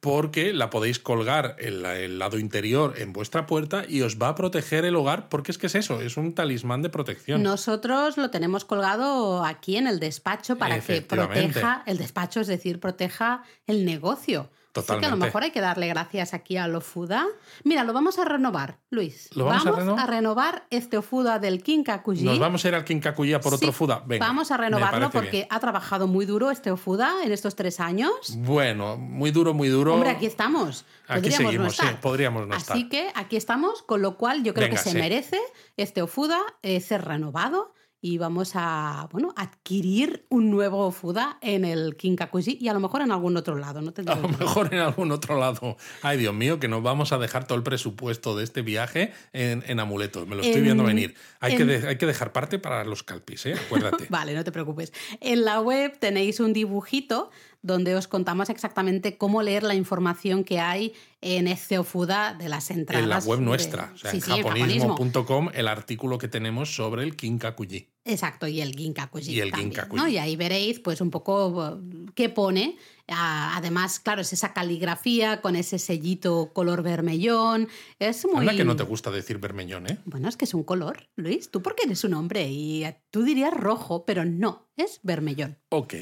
[0.01, 4.35] porque la podéis colgar en el lado interior en vuestra puerta y os va a
[4.35, 7.41] proteger el hogar, porque es que es eso, es un talismán de protección.
[7.41, 12.79] Nosotros lo tenemos colgado aquí en el despacho para que proteja el despacho, es decir,
[12.79, 14.51] proteja el negocio.
[14.75, 15.07] Totalmente.
[15.07, 17.25] que a lo mejor hay que darle gracias aquí a Lofuda.
[17.63, 19.29] Mira, lo vamos a renovar, Luis.
[19.33, 19.65] ¿Lo vamos,
[19.97, 20.67] a, renovar?
[20.69, 22.25] este Ofuda del Kinkakuji.
[22.25, 24.03] Nos vamos a ir al Kinkakuji por otro Fuda.
[24.05, 28.35] Venga, vamos a renovarlo porque ha trabajado muy duro este Ofuda en estos tres años.
[28.39, 29.93] Bueno, muy duro, muy duro.
[29.93, 30.83] Hombre, aquí estamos.
[31.07, 34.77] Aquí seguimos, sí, podríamos no Así que aquí estamos, con lo cual yo creo que
[34.77, 35.39] se merece
[35.77, 37.74] este Ofuda eh, ser renovado
[38.05, 43.01] y vamos a bueno, adquirir un nuevo Fuda en el Kinkakuji y a lo mejor
[43.01, 43.81] en algún otro lado.
[43.81, 43.91] ¿no?
[44.05, 45.75] a lo mejor en algún otro lado.
[46.03, 49.63] Ay, Dios mío, que nos vamos a dejar todo el presupuesto de este viaje en,
[49.65, 50.27] en amuletos.
[50.27, 51.15] Me lo estoy viendo venir.
[51.39, 53.55] Hay, que hay que dejar parte para los calpis, ¿eh?
[53.55, 54.05] acuérdate.
[54.09, 54.93] vale, no te preocupes.
[55.19, 57.31] En la web tenéis un dibujito
[57.65, 62.69] donde os contamos exactamente cómo leer la información que hay en este Ofuda de las
[62.69, 63.03] entradas.
[63.03, 67.89] En la web nuestra, o sea, en japonismo.com, el artículo que tenemos sobre el Kinkakuji.
[68.07, 69.31] Exacto, y el Ginkakuji.
[69.31, 70.11] Y el también, Ginkakuji.
[70.11, 71.81] Y ahí veréis pues un poco
[72.13, 72.77] qué pone.
[73.07, 77.67] Además, claro, es esa caligrafía con ese sellito color vermellón.
[77.97, 78.41] Es muy...
[78.41, 79.97] Anda que no te gusta decir vermellón, ¿eh?
[80.05, 81.49] Bueno, es que es un color, Luis.
[81.49, 85.57] Tú porque eres un hombre y tú dirías rojo, pero no, es vermellón.
[85.69, 85.95] Ok.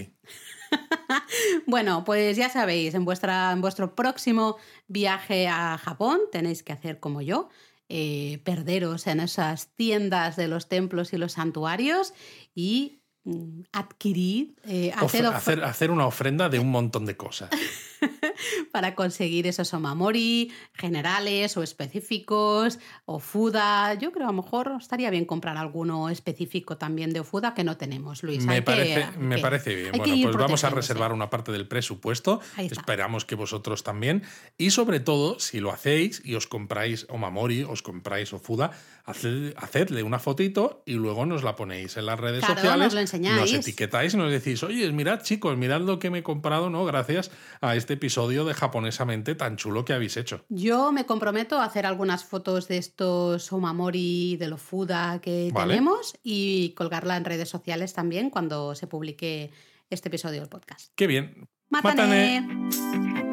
[1.67, 4.57] bueno, pues ya sabéis, en, vuestra, en vuestro próximo
[4.88, 7.49] viaje a Japón tenéis que hacer como yo.
[7.89, 12.13] Eh, perderos en esas tiendas de los templos y los santuarios
[12.55, 17.49] y mm, adquirir, eh, hacer, hacer, una ofrenda de un montón de cosas.
[18.71, 23.93] para conseguir esos omamori generales o específicos, o fuda.
[23.95, 27.77] Yo creo a lo mejor estaría bien comprar alguno específico también de fuda que no
[27.77, 28.45] tenemos, Luis.
[28.45, 29.91] Me, parece, me parece bien.
[29.95, 32.39] Bueno, pues vamos a reservar una parte del presupuesto.
[32.57, 34.23] Esperamos que vosotros también.
[34.57, 38.71] Y sobre todo, si lo hacéis y os compráis omamori, os compráis ofuda,
[39.06, 42.93] haced, hacedle una fotito y luego nos la ponéis en las redes sociales.
[42.93, 46.70] Nos, nos etiquetáis y nos decís, oye, mirad chicos, mirad lo que me he comprado,
[46.70, 46.86] ¿no?
[46.86, 47.32] Gracias
[47.62, 50.45] a este episodio de japonesamente tan chulo que habéis hecho.
[50.49, 56.16] Yo me comprometo a hacer algunas fotos de estos omamori, de lo fuda que tenemos
[56.24, 59.51] y colgarla en redes sociales también cuando se publique
[59.89, 60.91] este episodio del podcast.
[60.95, 61.47] ¡Qué bien!
[61.70, 63.32] ¡Mátane!